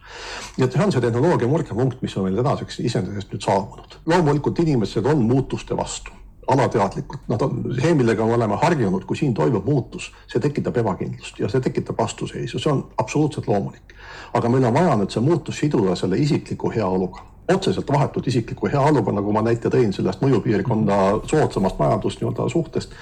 nii 0.57 0.67
et 0.67 0.75
see 0.75 0.85
on 0.85 0.93
see 0.93 1.01
tehnoloogia 1.01 1.49
murdepunkt, 1.49 2.03
mis 2.03 2.17
on 2.17 2.27
meil 2.27 2.37
tänaseks 2.43 2.81
iseenesest 2.89 3.33
nüüd 3.33 3.47
saabunud. 3.47 3.97
loomulikult 4.07 4.59
inimesed 4.67 5.07
on 5.07 5.23
muutuste 5.31 5.77
vastu, 5.77 6.13
alateadlikult, 6.49 7.21
nad 7.29 7.43
on 7.43 7.65
see, 7.81 7.95
millega 7.95 8.27
me 8.27 8.35
oleme 8.35 8.57
harjunud, 8.63 9.05
kui 9.07 9.17
siin 9.17 9.35
toimub 9.35 9.67
muutus, 9.67 10.11
see 10.31 10.41
tekitab 10.43 10.77
ebakindlust 10.83 11.39
ja 11.39 11.49
see 11.49 11.63
tekitab 11.63 11.99
vastuseisu, 11.99 12.59
see 12.59 12.73
on 12.73 12.85
absoluutselt 12.99 13.47
loomulik. 13.49 13.95
aga 14.35 14.49
meil 14.49 14.65
on 14.65 14.75
vaja 14.75 14.97
nüüd 14.97 15.13
see 15.13 15.23
muutus 15.23 15.59
siduda 15.61 15.95
selle 15.97 16.17
isikliku 16.19 16.71
heaoluga. 16.73 17.27
Otseselt 17.53 17.91
vahetult 17.93 18.27
isikliku 18.27 18.71
heaoluga, 18.73 19.13
nagu 19.13 19.33
ma 19.33 19.43
näite 19.45 19.69
tõin 19.69 19.93
sellest 19.93 20.23
mõjupiirkonna 20.25 20.99
soodsamast 21.31 21.79
majandust 21.79 22.23
nii-öelda 22.23 22.49
suhtest. 22.49 22.97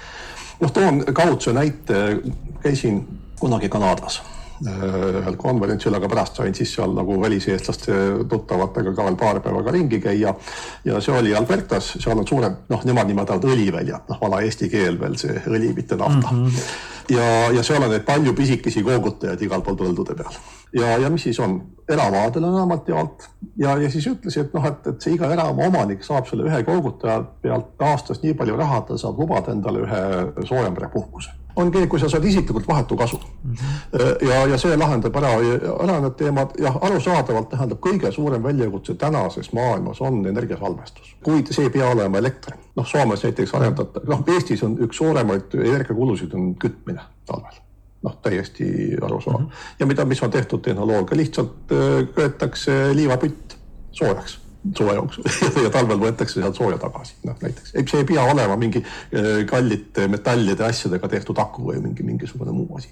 noh, 0.59 0.71
toon 0.71 1.03
kaudse 1.13 1.53
näite, 1.53 2.21
käisin 2.61 3.07
kunagi 3.39 3.69
Kanadas 3.69 4.21
ühel 4.61 5.37
konverentsil, 5.41 5.93
aga 5.97 6.09
pärast 6.09 6.37
sain 6.37 6.55
siis 6.55 6.73
seal 6.75 6.93
nagu 6.93 7.17
väliseestlaste 7.21 7.97
tuttavatega 8.29 8.93
ka 8.93 9.07
veel 9.07 9.17
paar 9.17 9.41
päeva 9.41 9.63
ka 9.65 9.73
ringi 9.73 9.99
käia. 10.01 10.33
ja 10.85 11.01
see 11.01 11.17
oli 11.17 11.35
Albertas, 11.35 11.95
seal 11.99 12.19
on 12.19 12.27
suured, 12.27 12.63
noh, 12.69 12.85
nemad 12.85 13.09
nimetavad 13.09 13.45
õliväljad, 13.49 14.07
noh, 14.09 14.21
vana 14.21 14.41
eesti 14.45 14.69
keel 14.69 14.99
veel 14.99 15.17
see 15.17 15.41
õli, 15.47 15.73
mitte 15.75 15.97
nafta 15.97 16.31
mm. 16.31 16.45
-hmm. 16.45 17.15
ja, 17.17 17.27
ja 17.57 17.63
seal 17.63 17.83
on 17.83 17.89
neid 17.89 18.05
palju 18.05 18.33
pisikesi 18.37 18.83
koogutajaid 18.83 19.41
igal 19.41 19.61
pool 19.65 19.79
põldude 19.81 20.15
peal. 20.15 20.39
ja, 20.77 20.97
ja 20.97 21.09
mis 21.09 21.23
siis 21.23 21.39
on, 21.39 21.61
eramaadel 21.89 22.43
on 22.43 22.55
enamalt 22.55 22.87
jaolt 22.87 23.29
ja, 23.57 23.77
ja 23.77 23.89
siis 23.89 24.07
ütlesin, 24.07 24.45
et 24.45 24.53
noh, 24.53 24.65
et, 24.65 24.87
et 24.87 25.01
see 25.01 25.17
iga 25.17 25.33
eramaa 25.33 25.67
omanik 25.67 26.03
saab 26.03 26.29
selle 26.29 26.45
ühe 26.49 26.63
koogutaja 26.63 27.23
pealt 27.41 27.81
aastas 27.81 28.21
nii 28.21 28.33
palju 28.33 28.57
raha, 28.57 28.77
et 28.77 28.93
ta 28.93 28.97
saab 28.97 29.19
lubada 29.19 29.51
endale 29.51 29.85
ühe 29.87 30.45
soojamere 30.45 30.89
puhkuse 30.93 31.40
ongi, 31.55 31.87
kui 31.87 31.99
sa 31.99 32.09
saad 32.09 32.25
isiklikult 32.25 32.67
vahetu 32.67 32.95
kasu. 32.95 33.19
-hmm. 33.19 34.27
ja, 34.27 34.45
ja 34.47 34.57
see 34.57 34.77
lahendab 34.77 35.15
ära, 35.15 35.31
ära 35.83 35.99
need 35.99 36.17
teemad, 36.17 36.53
jah, 36.59 36.77
arusaadavalt 36.81 37.49
tähendab 37.49 37.79
kõige 37.79 38.11
suurem 38.11 38.43
väljakutse 38.43 38.93
tänases 38.93 39.53
maailmas 39.53 40.01
on 40.01 40.25
energiasalvestus, 40.27 41.15
kuid 41.23 41.53
see 41.53 41.65
ei 41.65 41.69
pea 41.69 41.89
olema 41.89 42.17
elekter. 42.17 42.53
noh, 42.75 42.87
Soomes 42.87 43.23
näiteks 43.23 43.55
arendatakse, 43.55 44.09
noh, 44.09 44.23
Eestis 44.27 44.63
on 44.63 44.77
üks 44.79 44.97
suuremaid 44.97 45.53
energiakulusid 45.53 46.33
on 46.33 46.55
kütmine 46.55 47.01
talvel 47.25 47.59
noh, 48.03 48.17
täiesti 48.21 48.97
arusaadav 49.01 49.41
mm. 49.41 49.47
-hmm. 49.47 49.75
ja 49.79 49.85
mida, 49.85 50.05
mis 50.05 50.23
on 50.23 50.31
tehtud 50.31 50.61
tehnoloogia, 50.61 51.17
lihtsalt 51.17 51.71
äh, 51.71 52.07
köetakse 52.15 52.95
liivapütt 52.95 53.57
soojaks 53.91 54.39
suve 54.77 54.93
jooksul 54.93 55.23
ja 55.65 55.69
talvel 55.73 55.99
võetakse 56.01 56.39
sealt 56.39 56.57
sooja 56.57 56.77
tagasi, 56.81 57.15
noh 57.25 57.37
näiteks. 57.41 57.73
see 57.73 58.01
ei 58.01 58.07
pea 58.07 58.23
olema 58.29 58.55
mingi 58.59 58.81
äh, 58.83 59.41
kallite 59.49 60.07
metallide 60.11 60.65
asjadega 60.67 61.09
tehtud 61.09 61.39
aku 61.41 61.65
või 61.71 61.81
mingi 61.81 62.05
mingisugune 62.05 62.53
muu 62.53 62.77
asi. 62.77 62.91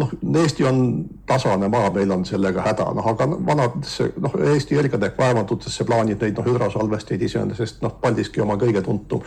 noh, 0.00 0.12
Eesti 0.44 0.64
on 0.64 0.82
tasane 1.28 1.68
maa, 1.68 1.90
meil 1.94 2.10
on 2.16 2.24
sellega 2.28 2.64
häda, 2.64 2.88
noh 2.96 3.10
aga 3.12 3.28
vanadesse, 3.30 4.10
noh 4.20 4.36
Eesti 4.52 4.78
ergade 4.80 5.12
kaevandutesse 5.16 5.84
plaanid 5.88 6.22
neid 6.24 6.40
noh 6.40 6.48
hüdrosalvesteid 6.48 7.22
iseenesest 7.28 7.84
noh, 7.84 7.98
Paldiski 8.00 8.40
oma 8.40 8.56
kõige 8.60 8.82
tuntum. 8.86 9.24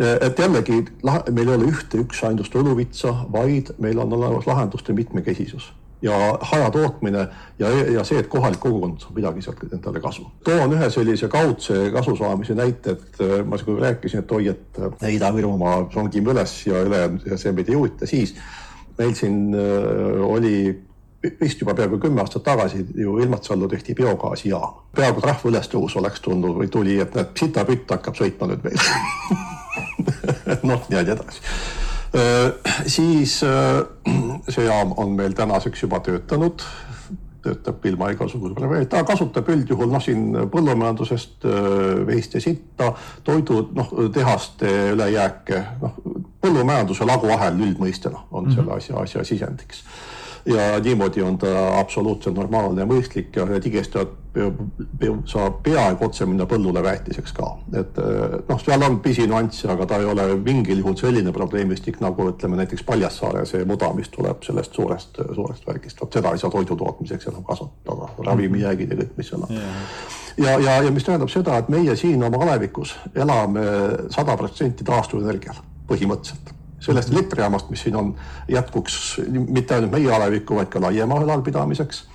Äh, 0.00 0.16
et 0.26 0.38
jällegi 0.38 0.82
meil 1.30 1.46
ei 1.46 1.54
ole 1.56 1.70
ühte 1.70 2.02
üksainust 2.02 2.54
võluvitsa, 2.58 3.14
vaid 3.30 3.74
meil 3.78 4.02
on 4.02 4.18
olemas 4.18 4.50
lahenduste 4.50 4.96
mitmekesisus 4.96 5.70
ja 6.02 6.38
hajatootmine 6.40 7.28
ja, 7.58 7.70
ja 7.92 8.04
see, 8.04 8.18
et 8.20 8.28
kohalik 8.32 8.60
kogukond 8.60 9.00
saab 9.02 9.16
midagi 9.18 9.42
sealt 9.44 9.62
endale 9.68 10.00
kasu. 10.00 10.26
toon 10.44 10.72
ühe 10.76 10.90
sellise 10.90 11.28
kaudse 11.28 11.90
kasu 11.92 12.16
saamise 12.16 12.56
näite, 12.58 12.96
et 12.96 13.20
äh, 13.24 13.40
ma 13.46 13.58
kui 13.58 13.80
rääkisin, 13.80 14.24
et 14.24 14.32
oi, 14.32 14.46
et 14.54 14.80
äh, 14.80 15.10
Ida-Virumaa 15.16 15.82
rongime 15.94 16.32
üles 16.34 16.54
ja 16.66 16.82
ülejäänud 16.86 17.26
ja 17.26 17.38
see 17.40 17.52
meid 17.56 17.68
ei 17.68 17.76
huvita, 17.76 18.08
siis 18.08 18.34
meil 18.98 19.12
siin 19.18 19.50
äh, 19.54 20.22
oli 20.24 20.54
vist 21.40 21.60
juba 21.60 21.74
peaaegu 21.76 21.98
kümme 22.00 22.22
aastat 22.22 22.46
tagasi 22.48 22.86
ju 22.96 23.18
Ilmatsallu 23.18 23.68
tehti 23.68 23.94
biogaasijaam. 23.94 24.80
peaaegu 24.96 25.20
rahva 25.20 25.52
ülestõus 25.52 25.96
oleks 26.00 26.20
tulnud 26.24 26.56
või 26.62 26.72
tuli, 26.72 26.96
et 27.00 27.14
näed, 27.14 27.36
sitapütt 27.36 27.92
hakkab 27.92 28.16
sõitma 28.16 28.48
nüüd 28.48 28.64
meil 28.64 28.80
noh, 30.70 30.88
ja 30.88 31.04
nii 31.04 31.16
edasi 31.18 31.88
siis 32.86 33.36
see 33.40 34.64
jaam 34.66 34.94
on 34.96 35.12
meil 35.18 35.34
tänaseks 35.36 35.84
juba 35.84 36.00
töötanud, 36.02 36.64
töötab 37.44 37.86
ilma 37.86 38.10
igasuguse 38.12 38.54
probleemi, 38.54 38.88
ta 38.90 39.04
kasutab 39.06 39.48
üldjuhul 39.54 39.92
noh, 39.92 40.02
siin 40.02 40.34
põllumajandusest 40.52 41.46
veist 42.08 42.34
ja 42.34 42.42
sitta, 42.42 42.90
toidu 43.24 43.62
noh, 43.76 43.94
tehaste 44.12 44.74
ülejääke, 44.94 45.62
noh 45.80 45.96
põllumajanduse 46.40 47.06
laguahel 47.08 47.60
üldmõistena 47.60 48.24
on 48.30 48.44
mm 48.44 48.50
-hmm. 48.50 48.54
selle 48.54 48.72
asja, 48.76 48.96
asja 49.00 49.24
sisendiks 49.24 49.84
ja 50.54 50.80
niimoodi 50.82 51.22
on 51.22 51.38
ta 51.38 51.78
absoluutselt 51.78 52.36
normaalne 52.36 52.82
ja 52.82 52.88
mõistlik 52.88 53.36
ja 53.36 53.46
tigestajad 53.60 54.16
saab 55.26 55.56
peaaegu 55.64 56.04
otse 56.06 56.26
minna 56.28 56.46
põllule 56.46 56.82
väetiseks 56.84 57.32
ka, 57.34 57.48
et 57.80 57.96
noh, 58.46 58.60
seal 58.62 58.84
on 58.86 59.00
pisinüansse, 59.02 59.66
aga 59.72 59.88
ta 59.90 59.98
ei 59.98 60.06
ole 60.06 60.26
mingil 60.44 60.78
juhul 60.84 60.94
selline 61.00 61.32
probleemistik 61.34 61.98
nagu 62.04 62.28
ütleme 62.30 62.60
näiteks 62.60 62.84
Paljassaare 62.86 63.42
see 63.50 63.64
muda, 63.66 63.90
mis 63.96 64.12
tuleb 64.14 64.44
sellest 64.46 64.78
suurest, 64.78 65.18
suurest 65.34 65.66
värgist, 65.66 65.98
vot 66.00 66.14
seda 66.14 66.30
ei 66.30 66.42
saa 66.42 66.52
toidu 66.54 66.78
tootmiseks 66.78 67.26
enam 67.32 67.42
kasutada, 67.48 68.12
ravimijäägid 68.30 68.94
ja 68.94 69.00
kõik, 69.02 69.18
mis 69.18 69.32
seal 69.32 69.48
on. 69.48 69.56
Yeah. 69.56 69.90
ja, 70.38 70.54
ja, 70.68 70.78
ja 70.86 70.94
mis 70.94 71.08
tähendab 71.08 71.34
seda, 71.34 71.58
et 71.58 71.74
meie 71.74 71.98
siin 71.98 72.22
oma 72.22 72.44
alevikus 72.46 72.94
elame 73.14 73.66
sada 74.14 74.38
protsenti 74.38 74.86
taastuvenergial 74.86 75.58
põhimõtteliselt 75.90 76.54
sellest 76.80 77.12
elektrijaamast, 77.12 77.70
mis 77.70 77.82
siin 77.82 77.96
on, 77.96 78.14
jätkuks 78.48 79.20
mitte 79.48 79.74
ainult 79.74 79.92
meie 79.92 80.12
alevikku, 80.14 80.56
vaid 80.56 80.72
ka 80.72 80.80
laiema 80.80 81.20
ülalpidamiseks. 81.24 82.06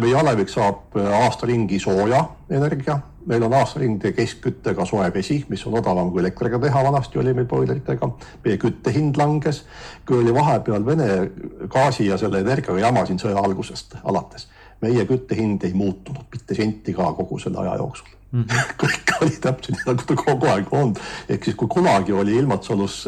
meie 0.00 0.16
alevik 0.16 0.48
saab 0.48 0.96
aasta 0.96 1.46
ringi 1.46 1.78
sooja 1.80 2.22
energia, 2.50 2.98
meil 3.26 3.42
on 3.44 3.54
aasta 3.54 3.80
ringi 3.80 4.12
keskküttega 4.16 4.84
soe 4.88 5.10
vesi, 5.14 5.42
mis 5.48 5.66
on 5.66 5.76
odavam 5.80 6.10
kui 6.12 6.22
elektriga 6.22 6.58
teha, 6.58 6.84
vanasti 6.84 7.18
oli 7.18 7.34
meil 7.34 7.46
boileritega. 7.46 8.10
meie 8.44 8.56
küttehind 8.56 9.16
langes, 9.16 9.64
kui 10.06 10.22
oli 10.22 10.34
vahepeal 10.34 10.86
Vene 10.86 11.30
gaasi 11.68 12.06
ja 12.06 12.16
selle 12.18 12.40
energiaga 12.40 12.80
jama 12.80 13.06
siin 13.06 13.20
sõja 13.20 13.44
algusest 13.44 13.98
alates, 14.04 14.48
meie 14.80 15.04
küttehind 15.04 15.64
ei 15.64 15.74
muutunud 15.74 16.24
mitte 16.32 16.54
senti 16.54 16.94
ka 16.94 17.12
kogu 17.12 17.38
selle 17.38 17.60
aja 17.64 17.76
jooksul 17.76 18.17
Mm 18.32 18.44
-hmm. 18.44 18.74
kõik 18.76 19.22
oli 19.22 19.36
täpselt 19.40 19.78
nagu 19.86 20.02
ta 20.06 20.14
kogu 20.14 20.46
aeg 20.46 20.66
olnud, 20.70 20.98
ehk 21.32 21.44
siis 21.44 21.56
kui 21.56 21.68
kunagi 21.68 22.12
oli 22.12 22.34
Ilmatsalus, 22.36 23.06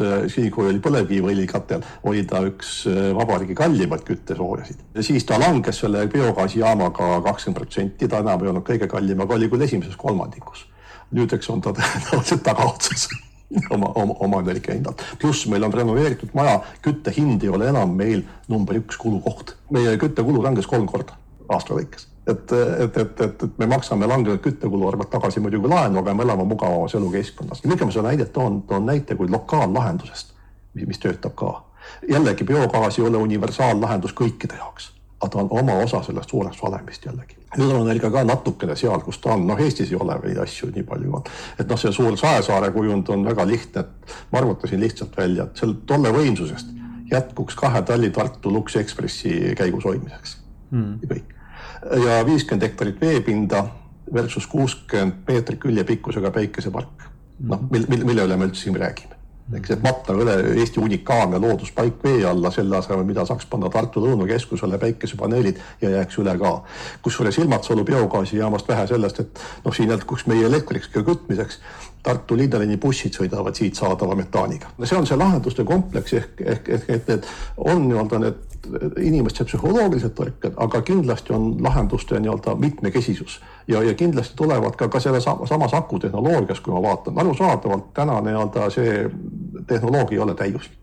kui 0.51 0.65
oli 0.67 0.79
põlevkiviõlikatel, 0.81 1.83
oli 2.03 2.23
ta 2.25 2.41
üks 2.41 2.87
äh, 2.89 3.13
vabariigi 3.15 3.55
kallimaid 3.55 4.01
küttesoojasid. 4.01 4.81
siis 5.01 5.25
ta 5.25 5.39
langes 5.39 5.79
selle 5.79 6.07
biogaasijaamaga 6.07 7.21
kakskümmend 7.21 7.57
protsenti, 7.59 8.07
ta 8.07 8.19
enam 8.19 8.43
ei 8.43 8.49
olnud 8.49 8.65
kõige 8.65 8.87
kallim, 8.87 9.21
aga 9.21 9.33
oli 9.33 9.49
küll 9.49 9.61
esimeses 9.61 9.95
kolmandikus. 9.95 10.65
nüüdseks 11.11 11.49
on 11.49 11.61
ta 11.61 11.69
tõenäoliselt 11.77 12.41
tagaotsas 12.43 13.07
oma, 13.75 13.91
oma, 13.95 14.15
oma 14.19 14.39
energiahinnalt. 14.39 15.03
pluss 15.19 15.45
meil 15.47 15.63
on 15.63 15.73
renoveeritud 15.73 16.33
maja, 16.33 16.61
kütte 16.81 17.13
hind 17.17 17.43
ei 17.43 17.49
ole 17.49 17.69
enam 17.69 17.93
meil 17.93 18.23
number 18.47 18.75
üks 18.75 18.97
kulukoht. 18.97 19.55
meie 19.69 19.97
küttekulu 19.97 20.43
langes 20.43 20.65
kolm 20.65 20.87
korda 20.87 21.13
aasta 21.49 21.77
lõikes 21.77 22.10
et, 22.27 22.51
et, 22.51 22.97
et, 22.97 23.21
et, 23.21 23.43
et 23.43 23.57
me 23.57 23.65
maksame 23.65 24.07
langenud 24.07 24.39
küttekulu 24.43 24.87
arvelt 24.87 25.09
tagasi 25.09 25.39
muidugi 25.39 25.69
laenu, 25.69 25.99
aga 25.99 26.13
me 26.13 26.23
elame 26.23 26.45
mugavas 26.45 26.95
elukeskkonnas. 26.95 27.63
miks 27.65 27.85
ma 27.85 27.91
seda 27.91 28.07
näidet 28.09 28.33
toon, 28.33 28.61
toon 28.69 28.85
näite 28.85 29.15
kui 29.15 29.29
lokaallahendusest, 29.29 30.33
mis 30.85 30.99
töötab 30.99 31.35
ka. 31.35 31.53
jällegi 32.09 32.43
biogaas 32.43 32.99
ei 32.99 33.05
ole 33.05 33.17
universaallahendus 33.17 34.13
kõikide 34.13 34.57
jaoks 34.57 34.91
aga 35.21 35.29
ta 35.29 35.37
on 35.37 35.47
oma 35.51 35.73
osa 35.83 36.03
sellest 36.03 36.29
suurest 36.29 36.63
valemist 36.63 37.05
jällegi. 37.05 37.35
nüüd 37.57 37.71
on 37.75 37.81
Energia 37.85 38.09
ka 38.11 38.23
natukene 38.23 38.75
seal, 38.75 39.01
kus 39.05 39.19
ta 39.21 39.33
on, 39.35 39.45
noh, 39.47 39.59
Eestis 39.59 39.91
ei 39.91 39.97
ole 39.99 40.15
neid 40.23 40.37
asju 40.41 40.71
nii 40.71 40.83
palju, 40.87 41.23
et 41.59 41.67
noh, 41.69 41.79
see 41.79 41.91
suur 41.93 42.17
Saesaare 42.17 42.71
kujund 42.71 43.09
on 43.13 43.25
väga 43.25 43.45
lihtne, 43.47 43.83
et 43.83 44.15
ma 44.31 44.39
arvutasin 44.39 44.79
lihtsalt 44.81 45.17
välja, 45.17 45.45
et 45.45 45.61
seal 45.61 45.75
tolle 45.85 46.13
võimsusest 46.15 46.71
jätkuks 47.11 47.55
kahe 47.59 47.81
Talli-Tartu 47.81 48.53
Lux 48.53 48.75
Expressi 48.79 49.53
käigus 49.57 49.85
hoidmiseks 49.85 50.37
mm. 50.71 50.97
ja 51.03 51.13
kõik. 51.13 51.37
Ja 52.05 52.25
viiskümmend 52.25 52.67
hektarit 52.67 53.01
veepinda 53.01 53.65
versus 54.13 54.47
kuuskümmend 54.47 55.23
meetrit 55.27 55.59
küljepikkusega 55.59 56.31
päikesepark. 56.31 57.09
noh, 57.39 57.65
mille, 57.71 58.05
mille 58.05 58.27
üle 58.27 58.37
me 58.37 58.45
üldse 58.45 58.67
siin 58.67 58.77
räägime 58.77 59.21
eks, 59.57 59.73
et 59.75 59.83
Matna 59.83 60.15
üle 60.21 60.35
Eesti 60.61 60.79
unikaalne 60.81 61.39
looduspaik 61.41 62.03
vee 62.03 62.23
alla, 62.27 62.51
selle 62.53 62.77
asemel, 62.77 63.03
mida 63.07 63.25
saaks 63.27 63.47
panna 63.51 63.69
Tartu 63.73 64.03
Lõunakeskusele 64.03 64.79
päikesepaneelid 64.81 65.59
ja 65.81 65.89
jääks 65.97 66.19
üle 66.23 66.37
ka. 66.39 66.53
kusjuures 67.01 67.37
Ilmatsalu 67.41 67.83
biogaasijaamast 67.87 68.67
vähe 68.67 68.87
sellest, 68.87 69.19
et 69.19 69.41
noh, 69.65 69.75
siin 69.75 69.91
jätkuks 69.91 70.27
meie 70.31 70.45
elektriks 70.47 70.91
ja 70.95 71.03
kütmiseks 71.07 71.59
Tartu 72.03 72.37
linnaliini 72.37 72.77
bussid 72.81 73.13
sõidavad 73.13 73.55
siit 73.57 73.77
saadava 73.77 74.15
metaaniga. 74.15 74.71
see 74.83 74.97
on 74.97 75.05
see 75.07 75.17
lahenduste 75.17 75.63
kompleks 75.63 76.13
ehk, 76.13 76.41
ehk, 76.41 76.69
ehk 76.69 76.89
et 76.89 77.07
need 77.07 77.27
on 77.57 77.87
nii-öelda 77.87 78.19
need 78.19 78.47
inimeste 79.01 79.45
psühholoogilised 79.45 80.13
tõrked, 80.17 80.57
aga 80.57 80.81
kindlasti 80.85 81.33
on 81.33 81.55
lahenduste 81.63 82.19
nii-öelda 82.19 82.55
mitmekesisus. 82.55 83.39
Ja, 83.67 83.83
ja 83.83 83.93
kindlasti 83.93 84.35
tulevad 84.37 84.75
ka, 84.77 84.87
ka 84.87 84.99
selle 84.99 85.21
sama, 85.21 85.47
samas 85.47 85.73
akutehnoloogias, 85.73 86.59
kui 86.59 86.73
ma 86.73 86.81
vaatan, 86.81 87.17
arusaadavalt 87.19 87.93
täna 87.93 88.21
nii-öelda 88.21 88.69
see 88.73 89.09
tehnoloogia 89.67 90.17
ei 90.17 90.23
ole 90.25 90.35
täiuslik 90.35 90.80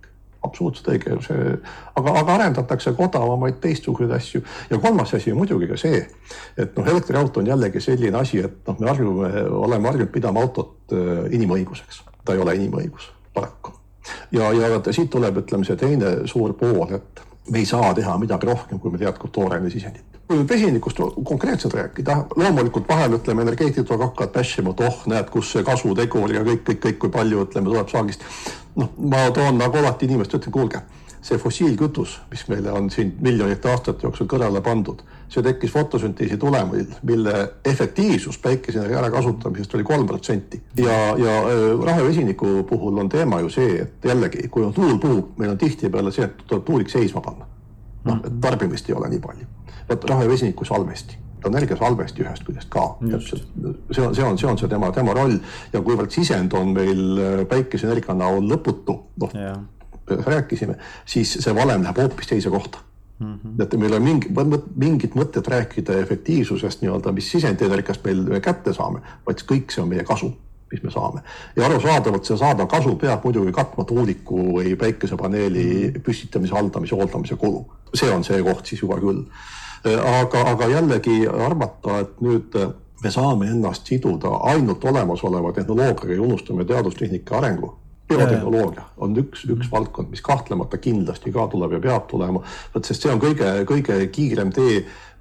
absoluutselt 0.49 0.90
õige, 0.95 1.19
see, 1.25 1.55
aga, 2.00 2.14
aga 2.23 2.35
arendatakse 2.38 2.95
ka 2.97 3.07
odavamaid 3.07 3.61
teistsuguseid 3.62 4.14
asju. 4.19 4.43
ja 4.71 4.81
kolmas 4.83 5.14
asi 5.14 5.35
muidugi 5.37 5.71
ka 5.71 5.78
see, 5.81 6.02
et 6.57 6.76
noh, 6.76 6.90
elektriauto 6.95 7.43
on 7.43 7.52
jällegi 7.52 7.83
selline 7.85 8.19
asi, 8.21 8.43
et 8.45 8.59
noh, 8.69 8.81
me 8.81 8.90
harjume, 8.90 9.33
oleme 9.62 9.93
harjunud 9.93 10.12
pidama 10.14 10.45
autot 10.45 10.97
äh, 10.97 11.25
inimõiguseks, 11.38 12.02
ta 12.25 12.37
ei 12.37 12.45
ole 12.45 12.57
inimõigus 12.59 13.12
paraku. 13.35 13.76
ja, 14.33 14.52
ja 14.52 14.83
siit 14.90 15.11
tuleb, 15.12 15.43
ütleme, 15.45 15.67
see 15.69 15.76
teine 15.78 16.14
suur 16.26 16.57
pool, 16.59 16.87
et 16.97 17.25
me 17.50 17.62
ei 17.62 17.67
saa 17.69 17.95
teha 17.95 18.17
midagi 18.21 18.49
rohkem, 18.49 18.81
kui 18.81 18.93
meil 18.93 19.09
jätkub 19.09 19.33
tooraine 19.33 19.71
sisendit. 19.73 20.18
Kui 20.28 20.37
nüüd 20.37 20.50
vesinikust 20.50 21.00
konkreetselt 21.25 21.75
rääkida, 21.75 22.18
loomulikult 22.37 22.88
vahel 22.88 23.16
ütleme, 23.16 23.47
energeetikud 23.47 24.02
hakkavad 24.04 24.35
bashima, 24.35 24.75
et 24.75 24.82
oh, 24.85 25.02
näed, 25.08 25.30
kus 25.32 25.54
see 25.54 25.64
kasutegur 25.64 26.35
ja 26.35 26.44
kõik, 26.44 26.66
kõik, 26.68 26.80
kõik, 26.85 26.99
kui 27.04 27.12
palju 27.14 27.47
ütleme, 27.47 27.70
tuleb 27.73 27.88
saagist 27.88 28.25
noh, 28.76 28.92
ma 29.08 29.25
toon 29.35 29.58
nagu 29.61 29.80
alati 29.80 30.08
inimestele, 30.08 30.42
ütlen, 30.42 30.54
kuulge, 30.54 30.82
see 31.25 31.40
fossiilkütus, 31.40 32.18
mis 32.30 32.44
meile 32.52 32.73
on 32.76 32.90
siin 32.92 33.14
miljonite 33.25 33.70
aastate 33.73 34.06
jooksul 34.06 34.28
kõrvale 34.30 34.61
pandud, 34.64 35.00
see 35.32 35.42
tekkis 35.44 35.73
fotosünteesi 35.73 36.38
tulemil, 36.40 36.87
mille 37.08 37.35
efektiivsus 37.64 38.38
päikeseenergia 38.44 39.00
ärakasutamisest 39.02 39.75
oli 39.75 39.87
kolm 39.88 40.06
protsenti. 40.06 40.62
ja, 40.76 40.99
ja 41.18 41.37
äh, 41.42 41.68
rahevesiniku 41.85 42.62
puhul 42.68 42.99
on 42.99 43.08
teema 43.08 43.40
ju 43.40 43.50
see, 43.50 43.82
et 43.82 44.11
jällegi, 44.12 44.49
kui 44.49 44.64
on 44.64 44.73
tuul 44.73 44.99
puhub, 44.99 45.37
meil 45.38 45.56
on 45.56 45.58
tihtipeale 45.58 46.12
see, 46.12 46.28
et 46.28 46.44
tuleb 46.47 46.64
tuulik 46.64 46.90
seisma 46.90 47.20
panna. 47.20 47.49
noh, 48.04 48.20
et 48.25 48.40
tarbimist 48.40 48.88
ei 48.88 48.94
ole 48.94 49.08
nii 49.08 49.20
palju. 49.20 49.58
Vot 49.88 50.11
rahevesiniku 50.11 50.64
salvesti 50.64 51.18
ta 51.40 51.49
on 51.49 51.57
energiasalvesti 51.57 52.25
ühest 52.25 52.45
küljest 52.47 52.71
ka. 52.73 52.85
see 53.00 54.02
on, 54.02 54.14
see 54.14 54.25
on, 54.25 54.38
see 54.38 54.49
on 54.49 54.59
see 54.59 54.68
tema, 54.68 54.90
tema 54.92 55.14
roll 55.14 55.37
ja 55.73 55.83
kuivõrd 55.85 56.11
sisend 56.14 56.54
on 56.59 56.73
meil 56.75 57.02
äh, 57.23 57.42
päikeseenergia 57.50 58.16
näol 58.18 58.42
lõputu, 58.50 58.97
noh 59.23 59.37
rääkisime, 60.09 60.78
siis 61.07 61.35
see 61.42 61.54
valem 61.54 61.83
läheb 61.85 61.99
hoopis 62.00 62.30
teise 62.30 62.50
kohta 62.50 62.78
mm. 63.18 63.35
-hmm. 63.35 63.62
et 63.62 63.75
meil 63.76 63.95
on 63.95 64.02
mingi, 64.02 64.30
mingit 64.75 65.14
mõtet 65.14 65.49
rääkida 65.49 65.99
efektiivsusest 66.02 66.83
nii-öelda, 66.83 67.12
mis 67.12 67.30
sisendienergiast 67.30 68.04
meil 68.04 68.40
kätte 68.40 68.73
saame, 68.73 69.02
vaid 69.26 69.45
kõik 69.52 69.75
see 69.75 69.83
on 69.83 69.88
meie 69.88 70.04
kasu 70.04 70.33
mis 70.73 70.83
me 70.83 70.90
saame. 70.90 71.21
ja 71.57 71.66
arusaadavalt 71.66 72.25
see 72.25 72.37
saadav 72.37 72.68
kasu 72.68 72.97
peab 72.97 73.25
muidugi 73.25 73.52
katma 73.52 73.85
tuuliku 73.85 74.40
või 74.59 74.75
päikesepaneeli 74.76 75.64
mhm. 75.64 76.02
püstitamise, 76.04 76.54
haldamise, 76.54 76.95
hooldamise 76.95 77.37
kulu. 77.37 77.64
see 77.95 78.11
on 78.11 78.25
see 78.25 78.42
koht 78.42 78.66
siis 78.66 78.83
juba 78.83 79.00
küll 79.00 79.25
aga, 79.85 80.44
aga 80.52 80.68
jällegi 80.68 81.26
arvata, 81.28 82.00
et 82.02 82.20
nüüd 82.25 82.56
me 83.02 83.11
saame 83.11 83.50
ennast 83.50 83.87
siduda 83.87 84.30
ainult 84.50 84.85
olemasoleva 84.85 85.52
tehnoloogiaga 85.52 86.14
ja 86.14 86.23
unustame 86.23 86.64
teadustehnika 86.64 87.38
arengu. 87.38 87.75
biotehnoloogia 88.08 88.82
on 88.97 89.16
üks, 89.20 89.42
üks 89.52 89.68
valdkond, 89.68 90.08
mis 90.08 90.23
kahtlemata 90.25 90.78
kindlasti 90.80 91.28
ka 91.32 91.42
tuleb 91.52 91.75
ja 91.76 91.80
peab 91.80 92.06
tulema, 92.08 92.40
vot 92.75 92.85
sest 92.88 93.04
see 93.04 93.12
on 93.12 93.20
kõige, 93.20 93.50
kõige 93.68 93.99
kiirem 94.08 94.49
tee 94.52 94.78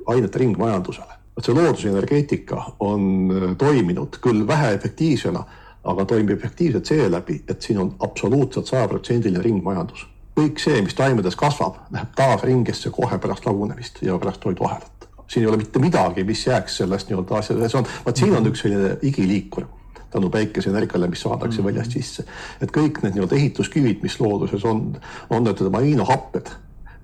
ainete 0.08 0.40
ringmajandusele. 0.40 1.20
vot 1.36 1.46
see 1.46 1.56
loodusenergeetika 1.58 2.64
on 2.80 3.56
toiminud 3.58 4.22
küll 4.24 4.48
väheefektiivsena, 4.48 5.44
aga 5.84 6.06
toimib 6.06 6.38
efektiivselt 6.40 6.86
seeläbi, 6.86 7.42
et 7.48 7.62
siin 7.62 7.80
on 7.84 7.96
absoluutselt 8.00 8.72
sajaprotsendiline 8.72 9.44
ringmajandus 9.44 10.08
kõik 10.38 10.62
see, 10.62 10.82
mis 10.86 10.94
taimedes 10.98 11.36
kasvab, 11.40 11.80
läheb 11.94 12.14
taas 12.18 12.44
ringesse 12.46 12.92
kohe 12.94 13.18
pärast 13.22 13.48
lagunemist 13.48 14.04
ja 14.06 14.18
pärast 14.22 14.44
toiduahelat. 14.44 15.08
siin 15.28 15.44
ei 15.44 15.50
ole 15.50 15.58
mitte 15.58 15.80
midagi, 15.80 16.24
mis 16.24 16.46
jääks 16.48 16.78
sellest 16.78 17.10
nii-öelda 17.10 17.36
asja, 17.38 17.58
see 17.70 17.80
on, 17.80 17.88
vot 18.06 18.18
siin 18.18 18.36
on 18.36 18.46
üks 18.48 18.62
selline 18.64 18.94
igiliikur 19.02 19.66
tänu 20.12 20.30
päikeseenergiale, 20.30 21.08
mis 21.08 21.22
saadakse 21.22 21.58
mm 21.58 21.64
-hmm. 21.64 21.66
väljast 21.68 21.92
sisse. 21.92 22.24
et 22.62 22.72
kõik 22.72 23.02
need 23.04 23.14
nii-öelda 23.14 23.36
ehituskivid, 23.36 24.02
mis 24.02 24.20
looduses 24.20 24.66
on, 24.66 24.98
on 25.30 25.44
need 25.44 25.62
aminohapped. 25.62 26.50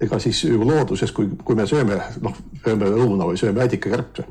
ega 0.02 0.20
siis 0.20 0.44
ju 0.44 0.68
looduses, 0.68 1.12
kui, 1.12 1.30
kui 1.44 1.56
me 1.56 1.64
sööme, 1.64 2.02
noh, 2.22 2.38
sööme 2.66 2.86
õuna 2.86 3.28
või 3.28 3.38
sööme 3.38 3.64
ädikakärbse 3.64 4.26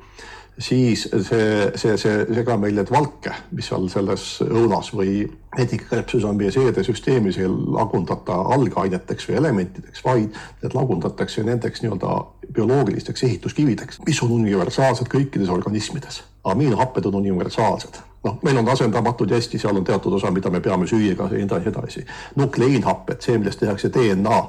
siis 0.58 1.08
see, 1.10 1.70
see, 1.74 1.96
see 1.96 2.26
sega 2.34 2.56
meil 2.60 2.76
neid 2.76 2.90
valke, 2.92 3.32
mis 3.56 3.70
seal 3.70 3.88
selles 3.92 4.26
õunas 4.44 4.92
või 4.94 5.22
etikakräpsus 5.58 6.24
on 6.28 6.36
meie 6.36 6.52
seedesüsteemis 6.52 7.38
ei 7.40 7.48
lagundata 7.48 8.36
algaineteks 8.56 9.28
või 9.28 9.38
elementideks, 9.40 10.04
vaid 10.04 10.38
need 10.62 10.76
lagundatakse 10.76 11.44
nendeks 11.46 11.84
nii-öelda 11.84 12.14
bioloogilisteks 12.52 13.24
ehituskivideks, 13.28 14.00
mis 14.06 14.22
on 14.24 14.36
universaalsed 14.38 15.08
kõikides 15.12 15.52
organismides. 15.52 16.22
amiinohapped 16.44 17.04
on 17.06 17.14
universaalsed 17.14 18.00
noh, 18.24 18.38
meil 18.42 18.58
on 18.58 18.68
asendamatud 18.68 19.30
ja 19.30 19.36
hästi, 19.36 19.58
seal 19.58 19.76
on 19.76 19.84
teatud 19.84 20.12
osa, 20.12 20.30
mida 20.30 20.50
me 20.50 20.60
peame 20.60 20.86
süüa 20.86 21.16
ja 21.16 21.28
nii 21.32 21.68
edasi, 21.70 22.04
nukleiinhapped, 22.36 23.20
see, 23.20 23.38
millest 23.38 23.60
tehakse 23.60 23.90
DNA 23.92 24.42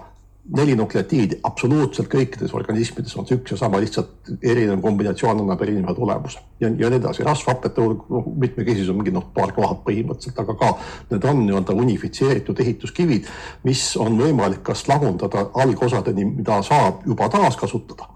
neli 0.51 0.75
nukleotiidi 0.75 1.37
absoluutselt 1.47 2.09
kõikides 2.11 2.51
organismides 2.55 3.15
on 3.15 3.27
see 3.27 3.37
üks 3.39 3.53
ja 3.53 3.57
sama, 3.61 3.79
lihtsalt 3.79 4.31
erinev 4.43 4.81
kombinatsioon 4.83 5.39
annab 5.39 5.61
erineva 5.63 5.93
tulemuse 5.95 6.41
ja, 6.59 6.67
ja 6.67 6.89
nii 6.91 6.99
edasi. 6.99 7.23
rasvhapete 7.23 7.81
hulk, 7.81 8.01
noh 8.11 8.27
mitmekesisus 8.43 8.91
on 8.91 8.99
mingi 8.99 9.13
noh, 9.15 9.29
paar 9.35 9.53
kohad 9.55 9.79
põhimõtteliselt, 9.85 10.41
aga 10.43 10.55
ka 10.59 10.71
need 11.13 11.27
on 11.29 11.45
nii-öelda 11.45 11.75
unifitseeritud 11.85 12.59
ehituskivid, 12.59 13.29
mis 13.63 13.85
on 13.95 14.19
võimalik 14.19 14.65
kas 14.67 14.83
lagundada 14.91 15.45
algosadeni, 15.63 16.25
mida 16.33 16.59
saab 16.67 17.07
juba 17.07 17.29
taaskasutada 17.31 18.09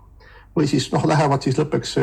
või 0.57 0.67
siis 0.67 0.89
noh, 0.91 1.05
lähevad 1.07 1.45
siis 1.45 1.55
lõpuks 1.61 1.95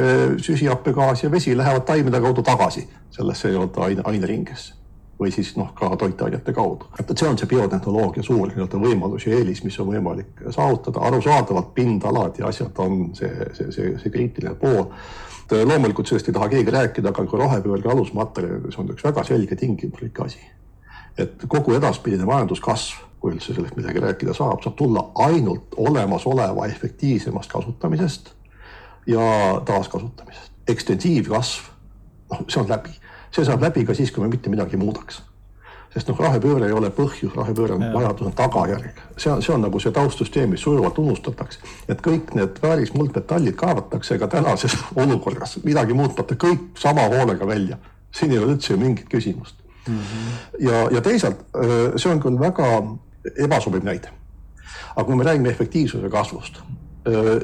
süsihappegaas 0.46 1.26
ja 1.26 1.30
vesi 1.30 1.56
lähevad 1.56 1.84
taimede 1.84 2.22
kaudu 2.24 2.42
tagasi 2.46 2.86
sellesse 3.12 3.52
nii-öelda 3.52 3.86
aine, 3.90 4.08
aineringesse 4.08 4.83
või 5.24 5.32
siis 5.32 5.54
noh, 5.56 5.70
ka 5.76 5.90
toitainete 5.96 6.52
kaudu. 6.52 6.88
et 7.00 7.12
see 7.18 7.28
on 7.28 7.38
see 7.40 7.48
biotehnoloogia 7.48 8.24
suur 8.26 8.50
nii-öelda 8.50 8.80
võimalus 8.80 9.26
ja 9.26 9.38
eelis, 9.38 9.62
mis 9.64 9.78
on 9.80 9.88
võimalik 9.92 10.42
saavutada, 10.50 11.00
arusaadavalt 11.08 11.72
pindalad 11.74 12.40
ja 12.40 12.50
asjad 12.50 12.80
on 12.84 13.06
see, 13.16 13.30
see, 13.56 13.70
see, 13.72 13.94
see 14.02 14.12
kriitiline 14.12 14.54
pool. 14.60 14.90
loomulikult 15.50 16.08
sellest 16.08 16.28
ei 16.28 16.36
taha 16.36 16.48
keegi 16.52 16.72
rääkida, 16.74 17.08
aga 17.12 17.24
ka 17.30 17.40
rohepöörde 17.40 17.90
alusmaterjalides 17.92 18.78
on 18.78 18.92
üks 18.94 19.04
väga 19.04 19.24
selge 19.24 19.56
tingimuslik 19.56 20.20
asi. 20.20 20.40
et 21.18 21.44
kogu 21.48 21.76
edaspidine 21.78 22.24
majanduskasv, 22.28 23.04
kui 23.20 23.32
üldse 23.32 23.54
sellest 23.54 23.76
midagi 23.76 24.02
rääkida 24.02 24.34
saab, 24.34 24.62
saab 24.64 24.74
tulla 24.76 25.06
ainult 25.26 25.76
olemasoleva 25.76 26.66
efektiivsemast 26.66 27.52
kasutamisest 27.52 28.34
ja 29.06 29.60
taaskasutamisest. 29.64 30.52
ekstensiivkasv, 30.68 31.72
noh, 32.30 32.44
see 32.48 32.60
on 32.60 32.68
läbi 32.68 33.03
see 33.34 33.44
saab 33.46 33.62
läbi 33.62 33.84
ka 33.86 33.94
siis, 33.94 34.12
kui 34.12 34.22
me 34.22 34.30
mitte 34.30 34.50
midagi 34.52 34.78
muudaks. 34.80 35.22
sest 35.94 36.08
noh, 36.10 36.18
rohepööre 36.18 36.66
ei 36.66 36.74
ole 36.74 36.88
põhjus, 36.90 37.30
rohepööre 37.38 37.76
on 37.76 37.84
vajadus, 37.94 38.26
on 38.26 38.32
tagajärg. 38.34 39.02
see 39.16 39.30
on, 39.30 39.42
see 39.42 39.54
on 39.54 39.62
nagu 39.62 39.80
see 39.80 39.92
taustsüsteem, 39.94 40.50
mis 40.50 40.62
sujuvalt 40.66 40.98
unustatakse. 40.98 41.60
et 41.88 42.02
kõik 42.02 42.34
need 42.38 42.58
väärismuldmetallid 42.62 43.56
kaevatakse 43.58 44.18
ka 44.18 44.28
tänases 44.30 44.76
olukorras 45.02 45.58
midagi 45.64 45.94
muutmata 45.94 46.34
kõik 46.46 46.78
sama 46.78 47.08
hoolega 47.14 47.46
välja. 47.46 47.78
siin 48.14 48.32
ei 48.32 48.38
ole 48.38 48.54
üldse 48.54 48.72
ju 48.72 48.78
mingit 48.78 49.08
küsimust 49.10 49.56
mm. 49.88 49.98
-hmm. 49.98 50.68
ja, 50.68 50.86
ja 50.90 51.00
teisalt 51.00 51.44
see 51.96 52.12
on 52.12 52.22
küll 52.22 52.38
väga 52.40 52.70
ebasobiv 53.36 53.84
näide. 53.84 54.08
aga 54.96 55.04
kui 55.04 55.16
me 55.16 55.24
räägime 55.24 55.50
efektiivsuse 55.50 56.08
kasvust, 56.08 56.62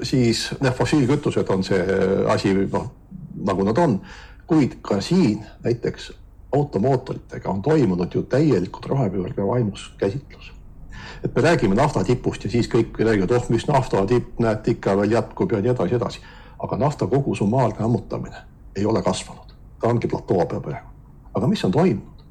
siis 0.02 0.50
need 0.60 0.72
fossiilkütused 0.72 1.48
on 1.50 1.64
see 1.64 1.84
asi, 2.28 2.54
noh 2.54 2.90
nagu 3.44 3.64
nad 3.64 3.78
on 3.78 4.00
kuid 4.50 4.72
ka 4.82 5.00
siin 5.00 5.46
näiteks 5.64 6.12
automootoritega 6.52 7.50
on 7.50 7.62
toimunud 7.62 8.14
ju 8.14 8.22
täielikult 8.22 8.86
rohepöörde 8.86 9.46
vaimus 9.46 9.94
käsitlus. 9.98 10.52
et 11.24 11.34
me 11.34 11.42
räägime 11.42 11.74
nafta 11.74 12.04
tipust 12.04 12.44
ja 12.44 12.50
siis 12.50 12.68
kõik 12.68 12.98
räägivad, 12.98 13.30
oh 13.30 13.46
mis 13.48 13.66
nafta 13.68 14.06
tipp, 14.06 14.40
näed 14.40 14.66
ikka 14.66 14.96
veel 14.96 15.12
jätkub 15.12 15.52
ja 15.52 15.60
nii 15.60 15.70
edasi, 15.70 15.94
edasi. 15.94 16.20
aga 16.58 16.76
nafta 16.76 17.06
kogu 17.06 17.34
summaarne 17.34 17.84
ammutamine 17.84 18.42
ei 18.76 18.86
ole 18.86 19.02
kasvanud, 19.02 19.54
ta 19.80 19.88
ongi 19.88 20.08
platoo 20.08 20.46
peal 20.46 20.60
praegu. 20.60 20.88
aga 21.34 21.46
mis 21.46 21.64
on 21.64 21.70
toimunud? 21.70 22.24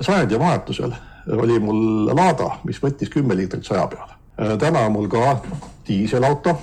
sajandi 0.00 0.38
vahetusel 0.38 0.92
oli 1.36 1.58
mul 1.58 2.06
Lada, 2.16 2.50
mis 2.64 2.82
võttis 2.82 3.08
kümme 3.08 3.36
liitrit 3.36 3.64
saja 3.64 3.86
peale. 3.86 4.12
täna 4.58 4.84
on 4.84 4.92
mul 4.92 5.08
ka 5.08 5.40
diiselauto 5.88 6.58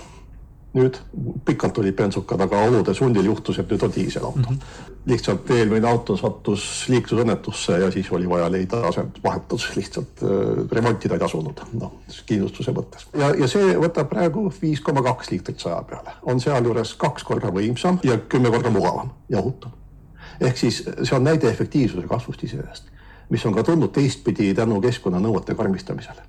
nüüd 0.74 0.98
pikalt 1.46 1.78
olid 1.82 1.96
bensukad, 1.96 2.40
aga 2.40 2.62
olude 2.68 2.94
sundil 2.96 3.26
juhtus, 3.28 3.60
et 3.60 3.72
nüüd 3.72 3.82
on 3.84 3.92
diiselauto 3.96 4.40
mm. 4.40 4.56
-hmm. 4.56 4.86
lihtsalt 5.06 5.52
eelmine 5.52 5.88
auto 5.88 6.16
sattus 6.18 6.86
liiklusõnnetusse 6.90 7.80
ja 7.80 7.92
siis 7.92 8.12
oli 8.12 8.30
vaja 8.30 8.52
leida 8.52 8.80
asend, 8.88 9.20
vahetus 9.24 9.68
lihtsalt 9.76 10.24
äh, 10.24 10.64
remontida 10.72 11.16
ei 11.16 11.20
tasunud, 11.20 11.60
noh 11.74 11.94
kindlustuse 12.26 12.72
mõttes. 12.72 13.08
ja, 13.18 13.34
ja 13.36 13.48
see 13.48 13.76
võtab 13.84 14.08
praegu 14.10 14.48
viis 14.62 14.82
koma 14.82 15.04
kaks 15.04 15.32
liitrit 15.32 15.60
saja 15.60 15.84
peale, 15.84 16.16
on 16.24 16.40
sealjuures 16.40 16.96
kaks 16.96 17.24
korda 17.24 17.52
võimsam 17.52 18.00
ja 18.04 18.18
kümme 18.18 18.52
korda 18.52 18.70
mugavam 18.70 19.12
ja 19.30 19.40
ohutum. 19.40 19.72
ehk 20.40 20.58
siis 20.58 20.84
see 21.04 21.16
on 21.16 21.24
näide 21.24 21.50
efektiivsuse 21.50 22.08
kasvust 22.08 22.44
iseenesest, 22.44 22.84
mis 23.30 23.46
on 23.46 23.54
ka 23.54 23.64
tulnud 23.64 23.92
teistpidi 23.92 24.54
tänu 24.54 24.82
keskkonnanõuete 24.82 25.56
karmistamisele. 25.56 26.22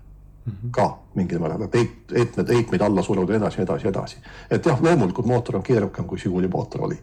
Ka 0.74 0.88
mingil 1.14 1.38
määral, 1.38 1.62
et 1.68 1.74
heit, 1.78 1.94
heitmed, 2.14 2.48
heitmeid 2.54 2.82
alla 2.82 3.02
suruda 3.02 3.36
edasi, 3.36 3.62
edasi, 3.62 3.88
edasi. 3.88 4.16
et 4.50 4.66
jah, 4.66 4.80
loomulikult 4.82 5.26
mootor 5.26 5.56
on 5.56 5.62
keerukam, 5.62 6.06
kui 6.06 6.18
Žiguli 6.18 6.48
mootor 6.48 6.82
oli. 6.88 6.98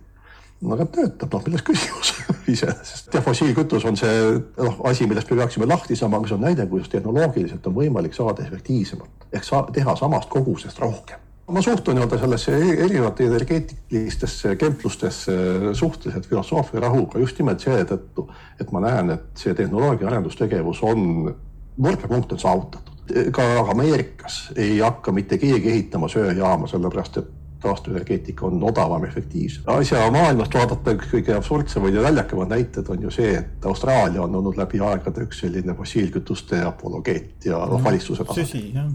no 0.61 0.73
aga 0.75 0.85
töötab, 0.85 1.31
noh, 1.33 1.45
milles 1.45 1.63
küsimus 1.63 2.13
iseenesest. 2.53 3.13
jah, 3.13 3.23
fossiilkütus 3.23 3.85
on 3.85 3.97
see 3.97 4.19
noh, 4.57 4.81
asi, 4.91 5.07
millest 5.07 5.31
me 5.31 5.39
peaksime 5.39 5.69
lahti 5.69 5.95
saama, 5.95 6.19
aga 6.19 6.27
see 6.27 6.35
on 6.35 6.45
näide, 6.49 6.67
kuidas 6.67 6.91
tehnoloogiliselt 6.91 7.71
on 7.71 7.79
võimalik 7.79 8.17
saada 8.17 8.43
efektiivsemalt 8.43 9.31
ehk 9.31 9.47
saa, 9.47 9.63
teha 9.71 9.95
samast 9.95 10.29
kogusest 10.33 10.83
rohkem 10.83 11.27
ma 11.49 11.61
suhtun 11.61 11.95
nii-öelda 11.95 12.19
sellesse 12.19 12.57
e-, 12.57 12.75
erinevate 12.85 13.25
energeetilistesse 13.25 14.55
kemplustesse 14.55 15.33
suhteliselt 15.73 16.27
filosoofia 16.27 16.83
rahuga 16.83 17.19
just 17.19 17.39
nimelt 17.39 17.63
seetõttu, 17.63 18.27
et 18.61 18.71
ma 18.75 18.83
näen, 18.83 19.15
et 19.15 19.41
see 19.41 19.55
tehnoloogia 19.57 20.11
arendustegevus 20.11 20.83
on, 20.85 21.33
murdepunkt 21.77 22.35
on 22.35 22.39
saavutatud 22.39 22.88
ka 23.31 23.43
Ameerikas 23.71 24.51
ei 24.55 24.79
hakka 24.79 25.11
mitte 25.11 25.37
keegi 25.37 25.71
ehitama 25.71 26.07
söejaama, 26.07 26.67
sellepärast 26.67 27.17
et 27.17 27.29
taastuvenergeetika 27.59 28.45
on 28.45 28.63
odavam, 28.63 29.03
efektiivsem. 29.05 29.63
asja 29.67 30.11
maailmast 30.11 30.53
vaadata 30.53 30.93
üks 30.95 31.09
kõige 31.11 31.35
absurdsemaid 31.35 31.97
ja 31.97 32.03
naljakamad 32.05 32.53
näited 32.53 32.87
on 32.89 33.01
ju 33.03 33.11
see, 33.11 33.33
et 33.41 33.65
Austraalia 33.65 34.21
on 34.23 34.35
olnud 34.35 34.57
läbi 34.57 34.79
aegade 34.79 35.25
üks 35.27 35.41
selline 35.43 35.75
fossiilkütuste 35.75 36.61
apologeet 36.65 37.49
ja 37.51 37.59
noh, 37.67 37.83
valitsuse 37.83 38.23
tasandil. 38.23 38.45
süsi, 38.45 38.71
jah. 38.75 38.93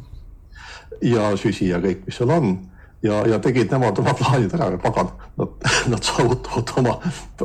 ja 1.02 1.34
süsi 1.36 1.68
ja 1.68 1.82
kõik, 1.82 2.06
mis 2.06 2.20
seal 2.20 2.32
on 2.32 2.54
ja, 3.04 3.20
ja 3.34 3.38
tegid 3.44 3.72
nemad 3.72 4.00
oma 4.00 4.16
plaanid 4.16 4.56
ära, 4.56 4.70
pagan, 4.80 5.12
nad, 5.36 5.70
nad 5.92 6.08
saavutavad 6.08 6.74
oma 6.80 6.96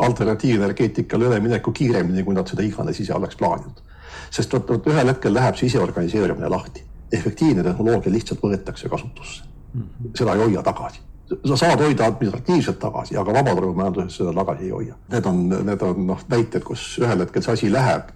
alternatiivenergeetikale 0.07 1.27
ülemineku 1.33 1.75
kiiremini, 1.75 2.23
kui 2.23 2.37
nad 2.37 2.47
seda 2.47 2.63
iganes 2.63 3.03
ise 3.03 3.15
oleks 3.17 3.39
plaaninud 3.39 3.83
sest 4.31 4.53
vot, 4.53 4.69
vot 4.69 4.87
ühel 4.87 5.07
hetkel 5.11 5.33
läheb 5.33 5.57
see 5.59 5.67
iseorganiseerimine 5.71 6.49
lahti. 6.49 6.83
efektiivne 7.11 7.63
tehnoloogia 7.63 8.11
lihtsalt 8.11 8.41
võetakse 8.43 8.89
kasutusse. 8.89 9.43
-hmm. 9.43 10.17
seda 10.17 10.33
ei 10.33 10.39
hoia 10.39 10.63
tagasi. 10.63 10.99
Sa 11.45 11.57
saad 11.57 11.81
hoida 11.83 12.07
administratiivselt 12.09 12.79
tagasi, 12.81 13.17
aga 13.17 13.33
vabaturumajandusest 13.33 14.21
seda 14.21 14.33
tagasi 14.37 14.65
ei 14.67 14.71
hoia. 14.73 14.95
Need 15.13 15.27
on, 15.29 15.41
need 15.67 15.83
on 15.85 16.07
noh, 16.07 16.23
näited, 16.31 16.63
kus 16.65 16.85
ühel 17.01 17.23
hetkel 17.23 17.45
see 17.45 17.55
asi 17.57 17.69
läheb 17.73 18.09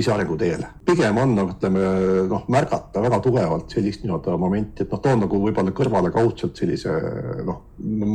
isearengu 0.00 0.36
teele. 0.40 0.68
pigem 0.86 1.18
on 1.20 1.34
nagu 1.36 1.52
ütleme 1.52 1.82
noh, 2.28 2.44
märgata 2.52 3.02
väga 3.04 3.20
tugevalt 3.24 3.72
sellist 3.72 4.04
nii-öelda 4.04 4.36
momenti, 4.40 4.84
et 4.84 4.92
noh, 4.92 5.02
toon 5.04 5.24
nagu 5.24 5.42
võib-olla 5.42 5.74
kõrvale 5.76 6.12
kaudselt 6.14 6.56
sellise 6.60 6.94
noh, 7.48 7.60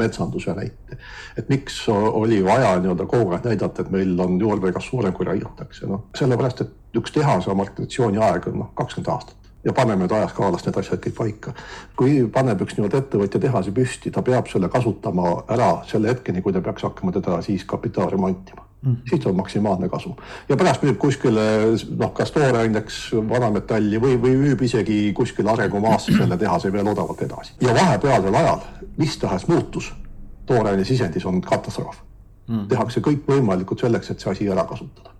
metsanduse 0.01 0.55
näite. 0.57 0.97
et 1.37 1.49
miks 1.49 1.83
oli 1.89 2.41
vaja 2.45 2.75
nii-öelda 2.79 3.05
kogu 3.09 3.33
aeg 3.33 3.45
näidata, 3.51 3.85
et 3.85 3.93
meil 3.93 4.17
on 4.19 4.39
juurdekasv 4.41 4.89
suurem, 4.89 5.13
kui 5.13 5.29
raiutakse, 5.29 5.85
noh 5.89 6.09
sellepärast, 6.17 6.65
et 6.65 6.99
üks 6.99 7.13
tehase 7.13 7.51
amortisatsiooni 7.53 8.21
aeg 8.21 8.49
on 8.51 8.61
noh, 8.63 8.73
kakskümmend 8.77 9.13
aastat 9.13 9.42
ja 9.63 9.73
paneme 9.73 10.03
nüüd 10.03 10.11
ajaskaalas 10.11 10.65
need 10.65 10.77
asjad 10.81 11.01
kõik 11.05 11.15
paika. 11.17 11.53
kui 11.95 12.19
paneb 12.33 12.61
üks 12.65 12.77
nii-öelda 12.77 13.03
ettevõtja 13.03 13.39
tehase 13.39 13.71
püsti, 13.71 14.11
ta 14.11 14.21
peab 14.21 14.51
selle 14.51 14.69
kasutama 14.69 15.43
ära 15.53 15.71
selle 15.87 16.11
hetkeni, 16.11 16.41
kui 16.41 16.53
ta 16.53 16.61
peaks 16.61 16.83
hakkama 16.83 17.15
teda 17.15 17.41
siis 17.41 17.65
kapitaal 17.65 18.11
remontima 18.11 18.65
mm. 18.83 18.95
siis 19.09 19.25
on 19.25 19.35
maksimaalne 19.35 19.89
kasu 19.89 20.15
ja 20.49 20.57
pärast 20.57 20.83
müüb 20.83 20.97
kuskile 21.01 21.45
noh, 21.97 22.13
kas 22.13 22.31
tooreaineks 22.35 22.99
vanametalli 23.29 24.01
või, 24.03 24.17
või 24.21 24.35
müüb 24.41 24.63
isegi 24.67 24.99
kuskile 25.15 25.53
arengumaasse 25.55 26.15
selle 26.17 26.37
tehase 26.37 26.73
veel 26.73 26.87
odavalt 26.87 27.21
edasi. 27.21 27.55
ja 27.61 27.75
vahepealsel 27.75 28.35
ajal 28.41 28.65
mis 28.97 29.17
tahes 29.17 29.47
muutus 29.47 29.93
tooraine 30.45 30.85
sisendis 30.85 31.25
on 31.25 31.41
katastroof 31.41 32.03
mm. 32.47 32.67
tehakse 32.67 33.03
kõikvõimalikud 33.05 33.79
selleks, 33.79 34.11
et 34.11 34.19
see 34.19 34.31
asi 34.31 34.51
ära 34.51 34.67
kasutada 34.69 35.12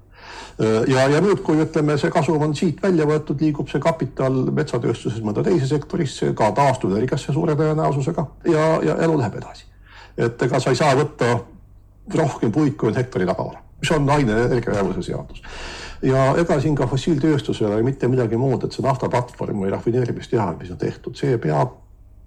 ja, 0.88 1.08
ja 1.10 1.22
nüüd, 1.24 1.42
kui 1.46 1.62
ütleme, 1.64 1.98
see 1.98 2.12
kasum 2.14 2.42
on 2.46 2.56
siit 2.58 2.82
välja 2.84 3.08
võetud, 3.10 3.42
liigub 3.42 3.70
see 3.72 3.82
kapital 3.84 4.44
metsatööstuses 4.54 5.24
mõnda 5.26 5.44
teise 5.46 5.68
sektorisse, 5.70 6.34
ka 6.38 6.52
taastuvenergiasse 6.58 7.34
suure 7.34 7.56
tõenäosusega 7.60 8.28
ja, 8.52 8.66
ja 8.86 8.98
elu 9.08 9.18
läheb 9.20 9.40
edasi. 9.42 9.66
et 10.18 10.42
ega 10.46 10.60
sa 10.60 10.70
ei 10.70 10.78
saa 10.78 10.96
võtta 10.96 11.40
rohkem 12.14 12.52
puid, 12.52 12.76
kui 12.78 12.92
on 12.92 12.98
hektari 13.00 13.26
tagavara, 13.26 13.64
mis 13.82 13.92
on 13.92 14.10
aine 14.10 14.44
energiajäävuse 14.46 15.02
seadus. 15.02 15.42
Ja 16.04 16.34
ega 16.38 16.60
siin 16.60 16.76
ka 16.76 16.88
fossiiltööstusel 16.88 17.70
ei 17.70 17.78
ole 17.78 17.86
mitte 17.88 18.08
midagi 18.12 18.38
muud, 18.38 18.66
et 18.66 18.76
see 18.76 18.84
naftaplatvorm 18.84 19.64
või 19.64 19.72
rafineerimistehas, 19.72 20.58
mis 20.60 20.74
on 20.74 20.78
tehtud, 20.82 21.16
see 21.16 21.38
peab 21.40 21.80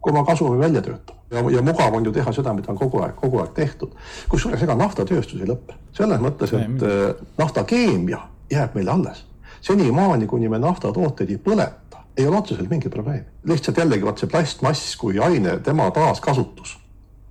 oma 0.07 0.25
kasumi 0.25 0.59
välja 0.59 0.83
töötama 0.83 1.17
ja, 1.31 1.43
ja 1.51 1.63
mugav 1.63 1.95
on 1.95 2.05
ju 2.05 2.13
teha 2.13 2.33
seda, 2.33 2.55
mida 2.55 2.71
on 2.73 2.79
kogu 2.79 3.03
aeg, 3.03 3.15
kogu 3.19 3.41
aeg 3.43 3.53
tehtud. 3.57 3.95
kusjuures 4.31 4.63
ega 4.63 4.77
naftatööstus 4.79 5.41
ei 5.41 5.49
lõpe, 5.51 5.77
selles 5.97 6.23
mõttes, 6.23 6.53
et 6.57 6.87
äh, 6.87 7.27
naftakeemia 7.39 8.21
jääb 8.53 8.77
meile 8.79 8.95
alles. 8.95 9.25
senimaani, 9.61 10.27
kuni 10.27 10.49
me 10.49 10.59
naftatooteid 10.63 11.31
ei 11.31 11.39
põleta, 11.43 12.05
ei 12.17 12.27
ole 12.27 12.37
otseselt 12.37 12.71
mingit 12.71 12.93
probleemi. 12.93 13.27
lihtsalt 13.45 13.79
jällegi 13.79 14.05
vot 14.05 14.19
see 14.19 14.31
plastmass 14.31 14.97
kui 14.97 15.19
aine, 15.19 15.59
tema 15.61 15.91
taaskasutus, 15.91 16.79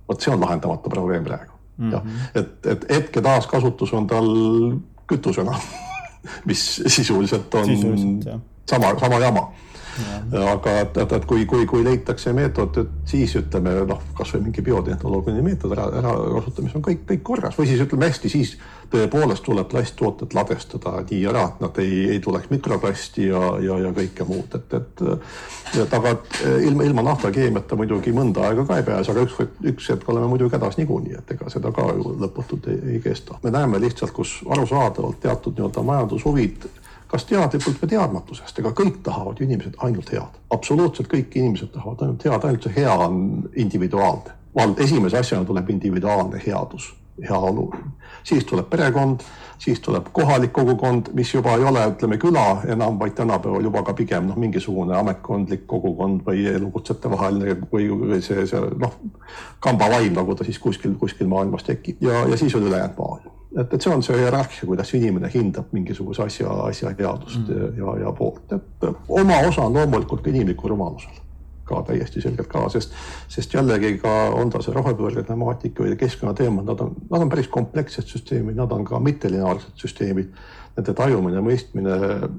vot 0.08 0.20
see 0.20 0.34
on 0.34 0.40
lahendamata 0.40 0.90
probleem 0.90 1.24
praegu 1.24 1.52
mm. 1.76 1.90
-hmm. 1.90 1.92
jah, 1.92 2.02
et, 2.34 2.66
et 2.66 2.88
hetke 2.90 3.22
taaskasutus 3.22 3.92
on 3.92 4.06
tal 4.06 4.28
kütusena 5.06 5.54
mis 6.48 6.82
sisuliselt 6.86 7.54
on 7.54 7.66
sisuliselt, 7.66 8.42
sama, 8.66 8.98
sama 8.98 9.18
jama 9.18 9.52
aga 10.36 10.78
et, 10.82 10.96
et, 11.02 11.12
et 11.18 11.26
kui, 11.28 11.46
kui, 11.48 11.66
kui 11.66 11.84
leitakse 11.84 12.32
meetod, 12.36 12.76
et 12.82 13.10
siis 13.10 13.36
ütleme 13.38 13.72
noh, 13.88 14.02
kasvõi 14.16 14.42
mingi 14.44 14.64
biotehnoloogiline 14.66 15.44
meetod 15.44 15.72
ära, 15.76 15.88
ära 16.00 16.14
kasutamine 16.38 16.76
on 16.78 16.84
kõik, 16.84 17.04
kõik 17.08 17.22
korras 17.26 17.58
või 17.58 17.68
siis 17.70 17.82
ütleme 17.84 18.10
hästi, 18.10 18.32
siis 18.32 18.56
tõepoolest 18.92 19.44
tuleb 19.46 19.68
plasttooted 19.70 20.34
ladestada 20.36 21.00
nii 21.02 21.22
ära, 21.30 21.46
et 21.50 21.62
nad 21.64 21.80
ei, 21.82 22.02
ei 22.14 22.20
tuleks 22.22 22.50
mikroplasti 22.52 23.28
ja, 23.30 23.42
ja, 23.62 23.78
ja 23.86 23.92
kõike 23.96 24.26
muud, 24.28 24.54
et, 24.58 24.76
et. 24.78 25.04
et 25.82 25.96
aga 25.98 26.14
ilma, 26.62 26.86
ilma 26.86 27.02
naftakeemiata 27.08 27.78
muidugi 27.78 28.14
mõnda 28.14 28.46
aega 28.46 28.66
ka 28.68 28.80
ei 28.80 28.86
pääse, 28.86 29.12
aga 29.12 29.26
üks, 29.26 29.40
üks 29.72 29.90
hetk 29.92 30.08
oleme 30.12 30.30
muidugi 30.30 30.54
hädas 30.56 30.78
niikuinii, 30.78 31.18
et 31.18 31.34
ega 31.34 31.50
seda 31.52 31.72
ka 31.74 31.88
ju 31.96 32.16
lõputult 32.22 32.70
ei, 32.70 32.80
ei 32.94 33.02
kesta. 33.02 33.40
me 33.42 33.54
näeme 33.54 33.80
lihtsalt, 33.82 34.14
kus 34.16 34.38
arusaadavalt 34.50 35.20
teatud 35.24 35.56
nii-öelda 35.58 35.82
majandushuvid 35.86 36.68
kas 37.06 37.24
teadlikult 37.24 37.80
või 37.82 37.92
teadmatusest, 37.94 38.58
ega 38.60 38.72
kõik 38.76 39.00
tahavad 39.06 39.40
ju 39.40 39.46
inimesed 39.46 39.78
ainult 39.86 40.12
head. 40.12 40.38
absoluutselt 40.50 41.08
kõik 41.12 41.34
inimesed 41.38 41.72
tahavad 41.74 42.02
ainult 42.02 42.24
head, 42.24 42.44
ainult 42.44 42.68
see 42.68 42.76
hea 42.76 42.94
on 42.94 43.48
individuaalne. 43.54 44.34
vald, 44.56 44.78
esimese 44.80 45.18
asjana 45.18 45.44
tuleb 45.44 45.70
individuaalne 45.70 46.42
headus, 46.46 46.94
heaolu. 47.28 47.70
siis 48.24 48.44
tuleb 48.44 48.70
perekond, 48.70 49.20
siis 49.58 49.80
tuleb 49.80 50.08
kohalik 50.12 50.52
kogukond, 50.52 51.12
mis 51.12 51.34
juba 51.34 51.54
ei 51.56 51.64
ole, 51.64 51.86
ütleme 51.92 52.18
küla 52.18 52.62
enam, 52.66 52.98
vaid 52.98 53.14
tänapäeval 53.14 53.62
juba 53.62 53.82
ka 53.82 53.94
pigem 53.94 54.26
noh, 54.26 54.36
mingisugune 54.36 54.96
ametkondlik 54.96 55.66
kogukond 55.66 56.26
või 56.26 56.46
elukutsete 56.54 57.10
vaheline 57.10 57.56
või, 57.72 57.88
või 57.90 58.20
see, 58.22 58.46
see 58.46 58.60
noh, 58.82 58.98
kambavaim, 59.60 60.12
nagu 60.12 60.34
ta 60.34 60.44
siis 60.44 60.58
kuskil, 60.58 60.98
kuskil 60.98 61.30
maailmas 61.30 61.64
tekib 61.64 62.02
ja, 62.02 62.26
ja 62.26 62.36
siis 62.36 62.54
on 62.54 62.66
ülejäänud 62.66 62.98
maailm 62.98 63.35
et, 63.56 63.74
et 63.74 63.82
see 63.82 63.92
on 63.92 64.02
see 64.04 64.18
hierarhia, 64.20 64.66
kuidas 64.68 64.92
inimene 64.98 65.30
hindab 65.32 65.72
mingisuguse 65.76 66.24
asja, 66.26 66.56
asja 66.70 66.92
headust 66.98 67.48
mm. 67.48 67.78
ja, 67.78 67.94
ja 68.04 68.12
poolt, 68.16 68.52
et 68.56 68.90
oma 69.08 69.38
osa 69.48 69.66
on 69.66 69.78
loomulikult 69.78 70.26
inimlikul 70.32 70.74
rumalusel 70.74 71.22
ka 71.66 71.80
täiesti 71.82 72.20
selgelt 72.22 72.46
ka, 72.50 72.68
sest, 72.70 72.92
sest 73.28 73.54
jällegi 73.54 73.96
ka 73.98 74.12
on 74.38 74.52
ta 74.54 74.60
see 74.62 74.74
rohepöörde 74.74 75.24
temaatika 75.26 75.82
või 75.82 75.96
keskkonnateemad, 75.98 76.68
nad 76.68 76.84
on, 76.84 76.92
nad 77.10 77.24
on 77.24 77.32
päris 77.32 77.48
komplekssed 77.50 78.06
süsteemid, 78.06 78.54
nad 78.58 78.70
on 78.72 78.84
ka 78.86 79.00
mittelineaarsed 79.02 79.82
süsteemid. 79.82 80.30
Nende 80.76 80.92
tajumine, 80.92 81.40
mõistmine 81.40 81.94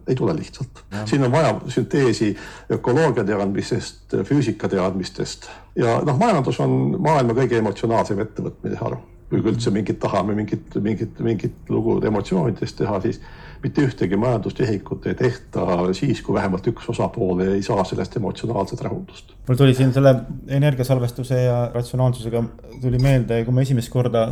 ei 0.05 0.15
tule 0.15 0.35
lihtsalt. 0.37 0.83
siin 1.09 1.25
on 1.25 1.31
vaja 1.33 1.55
sünteesi 1.73 2.29
ökoloogia 2.71 3.25
teadmistest, 3.25 4.13
füüsika 4.29 4.69
teadmistest 4.69 5.49
ja 5.75 5.97
noh, 6.05 6.19
majandus 6.21 6.61
on 6.61 7.01
maailma 7.01 7.33
kõige 7.33 7.57
emotsionaalsem 7.57 8.21
ettevõtmine, 8.21 8.77
arvan 8.77 9.16
kui 9.29 9.41
üldse 9.43 9.71
mingit 9.75 9.99
tahame 9.99 10.35
mingit, 10.37 10.75
mingit, 10.83 11.19
mingit 11.23 11.71
lugu 11.73 11.97
emotsioonidest 12.07 12.77
teha, 12.79 12.99
siis, 13.03 13.19
mitte 13.63 13.83
ühtegi 13.83 14.19
majandustehikut 14.19 15.07
ei 15.09 15.17
tehta 15.17 15.65
siis, 15.97 16.21
kui 16.23 16.37
vähemalt 16.37 16.67
üks 16.71 16.87
osapool 16.93 17.41
ei 17.47 17.63
saa 17.65 17.83
sellest 17.87 18.15
emotsionaalset 18.19 18.83
rahuldust. 18.85 19.33
mul 19.47 19.59
tuli 19.59 19.73
siin 19.75 19.93
selle 19.93 20.13
energiasalvestuse 20.59 21.41
ja 21.41 21.57
ratsionaalsusega 21.73 22.43
tuli 22.81 23.01
meelde, 23.03 23.41
kui 23.45 23.55
ma 23.55 23.65
esimest 23.65 23.91
korda 23.91 24.29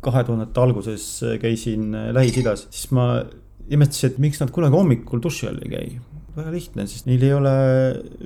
kahe 0.00 0.24
tuhandete 0.24 0.60
alguses 0.62 1.08
käisin 1.42 1.90
Lähis-Idas, 2.16 2.68
siis 2.70 2.94
ma 2.96 3.10
imestasin, 3.68 4.14
et 4.14 4.22
miks 4.24 4.40
nad 4.40 4.54
kunagi 4.54 4.78
hommikul 4.78 5.20
duši 5.22 5.50
all 5.50 5.60
ei 5.66 5.74
käi 5.74 5.90
väga 6.36 6.52
lihtne, 6.54 6.86
sest 6.88 7.08
neil 7.10 7.24
ei 7.26 7.34
ole 7.34 7.52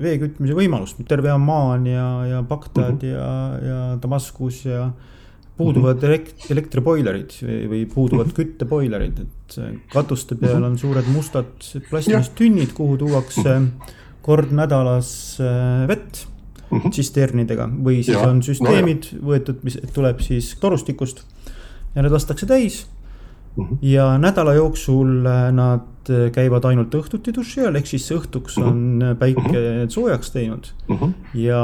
vee 0.01 0.19
kütmise 0.21 0.55
võimalust, 0.57 1.01
terve 1.09 1.33
Amman 1.33 1.89
ja, 1.89 2.07
ja 2.29 2.43
Bagdad 2.47 3.01
mm 3.01 3.01
-hmm. 3.01 3.11
ja, 3.11 3.69
ja 3.69 3.99
Damaskus 4.03 4.65
ja 4.69 4.91
puuduvad 5.57 6.03
mm 6.03 6.09
-hmm. 6.09 6.51
elektriboilerid 6.51 7.35
või, 7.43 7.85
puuduvad 7.95 8.27
-hmm. 8.27 8.37
kütteboilerid, 8.37 9.21
et 9.21 9.59
katuste 9.93 10.35
peal 10.35 10.59
mhm. 10.59 10.65
on 10.65 10.79
suured 10.79 11.11
mustad 11.15 11.69
plastist 11.91 12.35
tünnid, 12.35 12.73
kuhu 12.75 12.97
tuuakse 12.97 13.61
kord 14.25 14.53
nädalas 14.57 15.39
äh, 15.41 15.85
vett 15.89 16.25
tsisternidega 16.91 17.69
või 17.69 18.01
siis 18.03 18.17
ja, 18.17 18.25
on 18.29 18.43
süsteemid 18.43 19.13
no 19.13 19.29
võetud, 19.31 19.61
mis 19.67 19.79
tuleb 19.95 20.23
siis 20.25 20.55
torustikust 20.61 21.23
ja 21.95 22.03
need 22.03 22.15
lastakse 22.15 22.49
täis. 22.51 22.85
Ja 23.85 24.17
nädala 24.19 24.57
jooksul 24.57 25.27
äh, 25.31 25.45
nad 25.55 26.11
äh, 26.11 26.31
käivad 26.35 26.65
ainult 26.67 26.95
õhtuti 26.99 27.35
duši 27.37 27.69
all, 27.69 27.79
ehk 27.79 27.87
siis 27.87 28.09
õhtuks 28.17 28.57
on 28.59 29.05
päike 29.21 29.87
soojaks 29.93 30.35
teinud. 30.35 30.73
Ja 31.39 31.61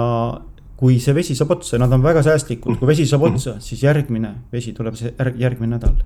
kui 0.81 0.97
see 1.03 1.15
vesi 1.15 1.37
saab 1.37 1.53
otsa, 1.59 1.79
nad 1.81 1.93
on 1.93 2.03
väga 2.03 2.23
säästlikud, 2.25 2.79
kui 2.81 2.89
vesi 2.89 3.05
saab 3.09 3.27
otsa, 3.29 3.59
siis 3.61 3.83
järgmine 3.85 4.33
vesi 4.53 4.73
tuleb 4.77 4.97
see 4.99 5.13
järgmine 5.41 5.77
nädal. 5.77 5.99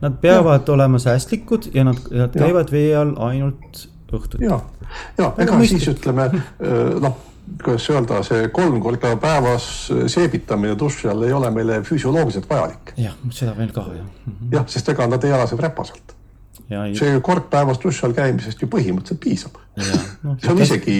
Nad 0.00 0.20
peavad 0.22 0.62
ja. 0.68 0.74
olema 0.74 1.00
säästlikud 1.02 1.72
ja 1.74 1.84
nad, 1.84 1.98
nad 2.14 2.36
käivad 2.36 2.70
ja. 2.70 2.72
vee 2.72 2.92
all 2.96 3.16
ainult 3.26 3.82
õhtuti. 4.12 4.46
ja, 4.46 4.60
ja 5.18 5.32
ega 5.38 5.58
mõistlik. 5.58 5.82
siis 5.82 5.96
ütleme 5.96 6.28
noh, 7.02 7.18
kuidas 7.64 7.88
öelda, 7.90 8.20
see 8.26 8.46
kolm 8.54 8.78
korda 8.82 9.12
päevas 9.20 9.66
seebitamine 10.14 10.78
duši 10.78 11.10
all 11.10 11.26
ei 11.26 11.34
ole 11.34 11.50
meile 11.54 11.80
füsioloogiliselt 11.86 12.48
vajalik. 12.50 12.94
jah, 13.00 13.18
seda 13.34 13.56
veel 13.58 13.74
ka 13.74 13.86
jah. 13.96 14.06
Mhm. 14.26 14.54
jah, 14.54 14.70
sest 14.70 14.94
ega 14.94 15.10
nad 15.10 15.26
ei 15.26 15.34
ela 15.34 15.50
seal 15.50 15.62
räpaselt. 15.66 16.16
see 16.70 17.20
kord 17.26 17.50
päevas 17.50 17.82
duši 17.82 18.06
all 18.06 18.14
käimisest 18.14 18.62
ju 18.62 18.70
põhimõtteliselt 18.70 19.22
piisab. 19.26 19.58
No, 20.22 20.36
see 20.38 20.52
on 20.52 20.62
isegi 20.62 20.98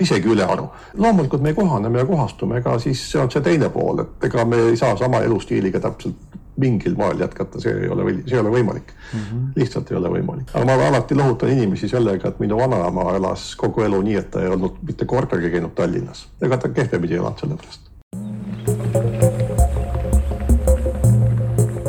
isegi 0.00 0.28
ülearu. 0.28 0.68
loomulikult 0.94 1.42
me 1.42 1.54
kohaneme 1.54 1.98
ja 1.98 2.06
kohastume, 2.06 2.58
ega 2.58 2.78
siis 2.78 3.10
see 3.10 3.20
on 3.22 3.30
see 3.30 3.42
teine 3.42 3.68
pool, 3.70 3.98
et 4.04 4.24
ega 4.28 4.44
me 4.44 4.56
ei 4.70 4.76
saa 4.76 4.96
sama 4.96 5.20
elustiiliga 5.24 5.80
täpselt 5.80 6.16
mingil 6.56 6.94
moel 6.96 7.20
jätkata, 7.20 7.60
see 7.60 7.72
ei 7.72 7.88
ole, 7.88 8.04
see 8.26 8.36
ei 8.36 8.40
ole 8.40 8.50
võimalik 8.50 8.92
mm. 8.92 9.20
-hmm. 9.20 9.42
lihtsalt 9.56 9.90
ei 9.90 9.96
ole 9.96 10.08
võimalik. 10.08 10.52
aga 10.54 10.64
ma 10.64 10.88
alati 10.88 11.14
lohutan 11.14 11.52
inimesi 11.52 11.88
sellega, 11.88 12.28
et 12.28 12.40
minu 12.40 12.56
vanaema 12.58 13.10
elas 13.16 13.56
kogu 13.56 13.82
elu 13.82 14.02
nii, 14.02 14.16
et 14.16 14.30
ta 14.30 14.42
ei 14.42 14.48
olnud 14.48 14.80
mitte 14.82 15.04
kordagi 15.04 15.50
käinud 15.50 15.74
Tallinnas. 15.74 16.28
ega 16.42 16.56
ta 16.56 16.68
kehvemini 16.68 17.12
ei 17.12 17.18
elanud 17.18 17.38
selle 17.38 17.56
pärast. 17.56 17.80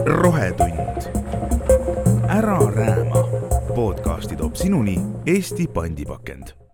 rohetund. 0.06 1.02
ära 2.28 2.60
rääma. 2.76 3.28
podcasti 3.76 4.36
toob 4.36 4.56
sinuni 4.56 5.00
Eesti 5.26 5.68
pandipakend 5.68 6.67